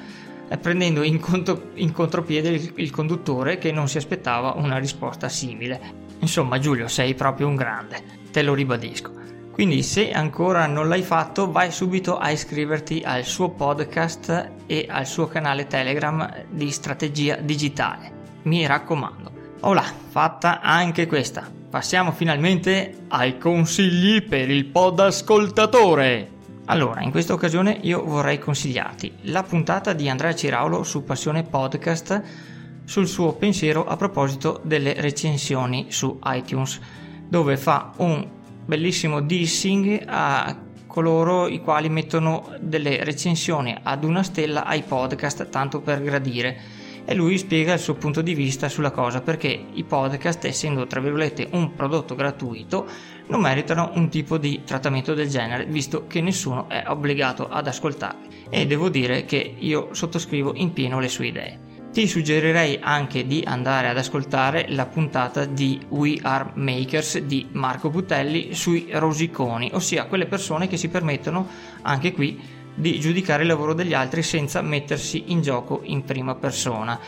eh, 0.47 0.59
prendendo 0.59 1.03
in, 1.03 1.18
contro, 1.18 1.71
in 1.77 1.90
contropiede 1.90 2.51
il, 2.51 2.73
il 2.77 2.90
conduttore 2.90 3.57
che 3.57 3.73
non 3.73 3.88
si 3.88 3.97
aspettava 3.97 4.53
una 4.59 4.77
risposta 4.77 5.31
simile. 5.31 5.81
Insomma 6.18 6.59
Giulio 6.59 6.87
sei 6.87 7.14
proprio 7.14 7.49
un 7.49 7.57
grande, 7.57 8.03
te 8.31 8.42
lo 8.42 8.53
ribadisco. 8.53 9.12
Quindi 9.53 9.83
se 9.83 10.11
ancora 10.11 10.66
non 10.66 10.87
l'hai 10.87 11.03
fatto 11.03 11.51
vai 11.51 11.73
subito 11.73 12.18
a 12.18 12.31
iscriverti 12.31 13.01
al 13.03 13.25
suo 13.25 13.49
podcast 13.49 14.51
e 14.66 14.85
al 14.87 15.07
suo 15.07 15.29
canale 15.29 15.66
Telegram 15.66 16.45
di 16.51 16.71
strategia 16.71 17.37
digitale. 17.37 18.21
Mi 18.42 18.66
raccomando. 18.66 19.42
Olà, 19.64 19.85
fatta 20.09 20.61
anche 20.61 21.07
questa. 21.07 21.48
Passiamo 21.70 22.11
finalmente 22.11 23.05
ai 23.09 23.38
consigli 23.38 24.20
per 24.20 24.51
il 24.51 24.64
pod 24.64 24.98
ascoltatore. 24.98 26.31
Allora, 26.64 27.01
in 27.03 27.12
questa 27.12 27.33
occasione 27.33 27.79
io 27.83 28.05
vorrei 28.05 28.40
consigliarti 28.40 29.18
la 29.22 29.44
puntata 29.44 29.92
di 29.92 30.09
Andrea 30.09 30.35
Ciraulo 30.35 30.83
su 30.83 31.05
Passione 31.05 31.44
Podcast 31.44 32.22
sul 32.85 33.07
suo 33.07 33.35
pensiero 33.35 33.87
a 33.87 33.94
proposito 33.94 34.61
delle 34.64 34.94
recensioni 34.94 35.87
su 35.90 36.18
iTunes, 36.25 36.81
dove 37.29 37.57
fa 37.57 37.92
un 37.98 38.29
bellissimo 38.66 39.20
dissing 39.20 40.03
a 40.09 40.57
coloro 40.88 41.46
i 41.46 41.61
quali 41.61 41.88
mettono 41.88 42.48
delle 42.59 43.05
recensioni 43.05 43.79
ad 43.81 44.03
una 44.03 44.25
stella 44.25 44.64
ai 44.64 44.83
podcast 44.83 45.48
tanto 45.51 45.81
per 45.81 46.03
gradire 46.03 46.82
e 47.05 47.15
lui 47.15 47.38
spiega 47.38 47.75
il 47.75 47.81
suo 47.81 47.95
punto 47.95 48.23
di 48.23 48.35
vista 48.35 48.69
sulla 48.69 48.91
cosa 48.91 49.21
perché 49.21 49.67
i 49.73 49.85
podcast 49.85 50.45
essendo 50.45 50.87
tra 50.87 51.01
virgolette 51.01 51.49
un 51.53 51.75
prodotto 51.75 52.15
gratuito 52.15 52.87
non 53.29 53.41
meritano 53.41 53.93
un 53.95 54.09
tipo 54.09 54.38
di 54.38 54.62
trattamento 54.65 55.15
del 55.15 55.29
genere 55.29 55.67
visto 55.67 56.07
che 56.07 56.21
nessuno 56.21 56.69
è 56.69 56.85
obbligato 56.87 57.49
ad 57.49 57.67
ascoltarli 57.67 58.47
e 58.51 58.67
devo 58.67 58.88
dire 58.88 59.25
che 59.25 59.55
io 59.59 59.88
sottoscrivo 59.93 60.53
in 60.57 60.73
pieno 60.73 61.01
le 61.01 61.09
sue 61.09 61.27
idee. 61.29 61.71
Ti 61.93 62.07
suggerirei 62.07 62.79
anche 62.81 63.27
di 63.27 63.43
andare 63.47 63.88
ad 63.88 63.99
ascoltare 63.99 64.65
la 64.69 64.87
puntata 64.87 65.45
di 65.45 65.79
We 65.88 66.19
Are 66.23 66.53
Makers 66.55 67.19
di 67.19 67.49
Marco 67.53 67.91
Butelli 67.91 68.55
sui 68.55 68.88
rosiconi, 68.91 69.71
ossia 69.75 70.07
quelle 70.07 70.25
persone 70.25 70.69
che 70.69 70.79
si 70.79 70.88
permettono 70.88 71.47
anche 71.83 72.12
qui 72.12 72.41
di 72.75 72.99
giudicare 73.01 73.43
il 73.43 73.49
lavoro 73.49 73.75
degli 73.75 73.95
altri 73.95 74.23
senza 74.23 74.63
mettersi 74.63 75.25
in 75.27 75.43
gioco 75.43 75.81
in 75.85 76.05
prima 76.05 76.35
persona 76.35 76.99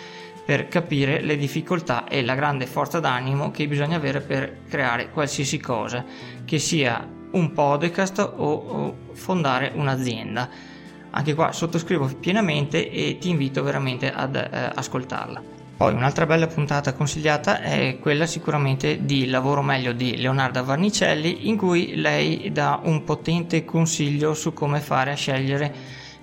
per 0.44 0.68
capire 0.68 1.20
le 1.22 1.36
difficoltà 1.36 2.06
e 2.06 2.22
la 2.22 2.34
grande 2.34 2.66
forza 2.66 3.00
d'animo 3.00 3.50
che 3.50 3.66
bisogna 3.66 3.96
avere 3.96 4.20
per 4.20 4.58
creare 4.68 5.10
qualsiasi 5.10 5.58
cosa, 5.58 6.04
che 6.44 6.58
sia 6.58 7.08
un 7.32 7.52
podcast 7.52 8.18
o, 8.18 8.52
o 8.52 8.96
fondare 9.12 9.72
un'azienda 9.74 10.72
anche 11.16 11.34
qua 11.34 11.52
sottoscrivo 11.52 12.10
pienamente 12.18 12.90
e 12.90 13.18
ti 13.18 13.30
invito 13.30 13.62
veramente 13.62 14.12
ad 14.12 14.34
eh, 14.34 14.48
ascoltarla. 14.74 15.63
Poi 15.76 15.92
un'altra 15.92 16.24
bella 16.24 16.46
puntata 16.46 16.92
consigliata 16.92 17.60
è 17.60 17.98
quella 17.98 18.26
sicuramente 18.26 19.04
di 19.04 19.26
Lavoro 19.26 19.60
meglio 19.60 19.92
di 19.92 20.16
Leonardo 20.16 20.62
Varnicelli 20.62 21.48
in 21.48 21.56
cui 21.56 21.96
lei 21.96 22.52
dà 22.52 22.80
un 22.84 23.02
potente 23.02 23.64
consiglio 23.64 24.34
su 24.34 24.52
come 24.52 24.78
fare 24.78 25.10
a 25.10 25.16
scegliere 25.16 25.74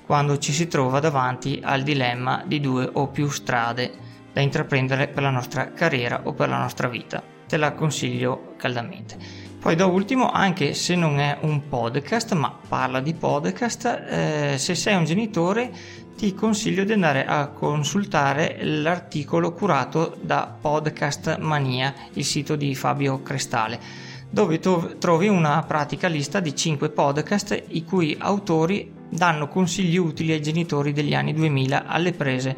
quando 0.06 0.38
ci 0.38 0.54
si 0.54 0.70
trova 0.70 1.02
davanti 1.02 1.60
al 1.62 1.84
dilemma 1.84 2.44
di 2.46 2.62
due 2.62 2.90
o 2.94 3.10
più 3.10 3.28
strade 3.30 3.92
da 4.32 4.40
intraprendere 4.40 5.10
per 5.10 5.24
la 5.24 5.30
nostra 5.30 5.74
carriera 5.74 6.22
o 6.24 6.32
per 6.32 6.48
la 6.48 6.58
nostra 6.58 6.88
vita. 6.88 7.22
Te 7.46 7.58
la 7.58 7.74
consiglio 7.74 8.54
caldamente. 8.56 9.50
Poi 9.62 9.76
da 9.76 9.86
ultimo, 9.86 10.32
anche 10.32 10.74
se 10.74 10.96
non 10.96 11.20
è 11.20 11.38
un 11.42 11.68
podcast, 11.68 12.34
ma 12.34 12.58
parla 12.68 13.00
di 13.00 13.14
podcast, 13.14 13.86
eh, 13.86 14.56
se 14.58 14.74
sei 14.74 14.96
un 14.96 15.06
genitore 15.06 15.72
ti 16.16 16.34
consiglio 16.34 16.84
di 16.84 16.94
andare 16.94 17.26
a 17.26 17.48
consultare 17.48 18.60
l'articolo 18.62 19.54
curato 19.54 20.18
da 20.22 20.56
Podcast 20.60 21.38
Mania, 21.40 21.94
il 22.14 22.26
sito 22.26 22.56
di 22.56 22.76
Fabio 22.76 23.22
Crestale, 23.22 23.80
dove 24.30 24.60
trovi 24.60 25.28
una 25.28 25.64
pratica 25.64 26.08
lista 26.08 26.40
di 26.40 26.56
5 26.56 26.90
podcast 26.90 27.64
i 27.70 27.84
cui 27.84 28.16
autori 28.18 28.94
danno 29.10 29.48
consigli 29.48 29.98
utili 29.98 30.32
ai 30.32 30.42
genitori 30.42 30.94
degli 30.94 31.14
anni 31.14 31.34
2000 31.34 31.86
alle 31.86 32.14
prese 32.14 32.56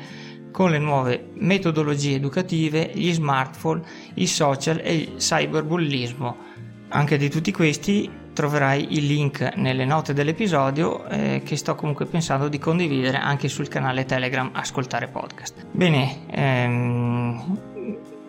con 0.51 0.69
le 0.69 0.77
nuove 0.77 1.31
metodologie 1.33 2.15
educative, 2.15 2.91
gli 2.93 3.11
smartphone, 3.11 3.81
i 4.15 4.27
social 4.27 4.79
e 4.83 4.95
il 4.95 5.15
cyberbullismo. 5.17 6.37
Anche 6.89 7.17
di 7.17 7.27
tutti 7.29 7.51
questi 7.51 8.07
troverai 8.33 8.97
il 8.97 9.05
link 9.05 9.53
nelle 9.55 9.85
note 9.85 10.13
dell'episodio 10.13 11.05
eh, 11.07 11.41
che 11.45 11.55
sto 11.55 11.75
comunque 11.75 12.05
pensando 12.05 12.47
di 12.47 12.59
condividere 12.59 13.17
anche 13.17 13.47
sul 13.47 13.67
canale 13.67 14.05
Telegram 14.05 14.49
Ascoltare 14.53 15.07
Podcast. 15.07 15.65
Bene, 15.71 16.25
ehm, 16.31 17.57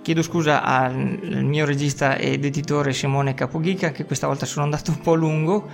chiedo 0.02 0.22
scusa 0.22 0.62
al 0.62 0.94
mio 0.94 1.64
regista 1.64 2.16
ed 2.16 2.44
editore 2.44 2.92
Simone 2.92 3.34
Capoghica 3.34 3.90
che 3.90 4.04
questa 4.04 4.26
volta 4.26 4.46
sono 4.46 4.64
andato 4.64 4.90
un 4.90 5.00
po' 5.00 5.14
lungo. 5.14 5.66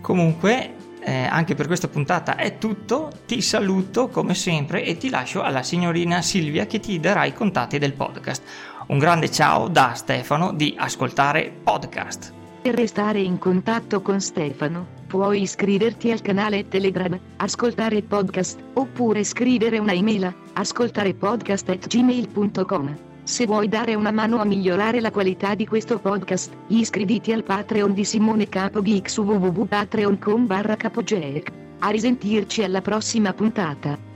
Comunque, 0.00 0.74
eh, 1.00 1.24
anche 1.24 1.54
per 1.54 1.66
questa 1.66 1.88
puntata 1.88 2.36
è 2.36 2.58
tutto. 2.58 3.10
Ti 3.26 3.42
saluto 3.42 4.08
come 4.08 4.34
sempre 4.34 4.84
e 4.84 4.96
ti 4.96 5.10
lascio 5.10 5.42
alla 5.42 5.62
signorina 5.62 6.22
Silvia 6.22 6.66
che 6.66 6.78
ti 6.78 7.00
darà 7.00 7.24
i 7.24 7.34
contatti 7.34 7.78
del 7.78 7.92
podcast. 7.92 8.42
Un 8.86 8.98
grande 8.98 9.30
ciao 9.30 9.68
da 9.68 9.94
Stefano 9.94 10.52
di 10.52 10.74
Ascoltare 10.78 11.50
Podcast. 11.50 12.43
Per 12.64 12.74
restare 12.74 13.20
in 13.20 13.38
contatto 13.38 14.00
con 14.00 14.22
Stefano, 14.22 14.86
puoi 15.06 15.42
iscriverti 15.42 16.10
al 16.10 16.22
canale 16.22 16.66
Telegram 16.66 17.20
Ascoltare 17.36 18.02
Podcast 18.02 18.58
oppure 18.72 19.22
scrivere 19.22 19.76
una 19.76 19.92
email 19.92 20.24
a 20.24 20.34
ascoltarepodcast.gmail.com. 20.54 22.96
Se 23.22 23.44
vuoi 23.44 23.68
dare 23.68 23.94
una 23.94 24.12
mano 24.12 24.40
a 24.40 24.46
migliorare 24.46 25.02
la 25.02 25.10
qualità 25.10 25.54
di 25.54 25.66
questo 25.66 25.98
podcast, 25.98 26.56
iscriviti 26.68 27.32
al 27.32 27.42
Patreon 27.42 27.92
di 27.92 28.06
Simone 28.06 28.48
Capogeek 28.48 29.10
su 29.10 29.24
www.patreon.com. 29.24 30.48
A 31.80 31.90
risentirci 31.90 32.62
alla 32.62 32.80
prossima 32.80 33.34
puntata. 33.34 34.13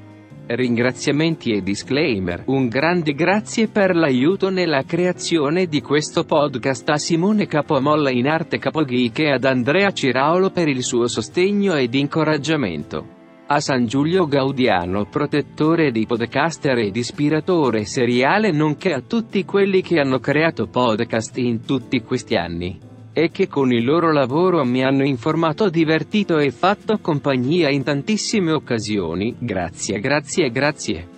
Ringraziamenti 0.50 1.52
e 1.52 1.62
disclaimer. 1.62 2.44
Un 2.46 2.68
grande 2.68 3.12
grazie 3.12 3.68
per 3.68 3.94
l'aiuto 3.94 4.48
nella 4.48 4.82
creazione 4.82 5.66
di 5.66 5.82
questo 5.82 6.24
podcast 6.24 6.88
a 6.88 6.96
Simone 6.96 7.46
Capomolla 7.46 8.08
in 8.08 8.26
arte 8.26 8.56
Capogeek 8.56 9.18
e 9.18 9.32
ad 9.32 9.44
Andrea 9.44 9.92
Ciraulo 9.92 10.48
per 10.48 10.66
il 10.68 10.82
suo 10.82 11.06
sostegno 11.06 11.74
ed 11.74 11.92
incoraggiamento. 11.92 13.16
A 13.48 13.60
San 13.60 13.84
Giulio 13.84 14.26
Gaudiano, 14.26 15.04
protettore 15.04 15.90
di 15.90 16.06
podcaster 16.06 16.78
ed 16.78 16.96
ispiratore 16.96 17.84
seriale 17.84 18.50
nonché 18.50 18.94
a 18.94 19.02
tutti 19.02 19.44
quelli 19.44 19.82
che 19.82 20.00
hanno 20.00 20.18
creato 20.18 20.66
podcast 20.66 21.36
in 21.36 21.62
tutti 21.66 22.00
questi 22.00 22.36
anni 22.36 22.88
e 23.18 23.32
che 23.32 23.48
con 23.48 23.72
il 23.72 23.84
loro 23.84 24.12
lavoro 24.12 24.64
mi 24.64 24.84
hanno 24.84 25.04
informato, 25.04 25.68
divertito 25.68 26.38
e 26.38 26.52
fatto 26.52 26.98
compagnia 27.00 27.68
in 27.68 27.82
tantissime 27.82 28.52
occasioni. 28.52 29.34
Grazie, 29.36 29.98
grazie, 29.98 30.50
grazie. 30.52 31.17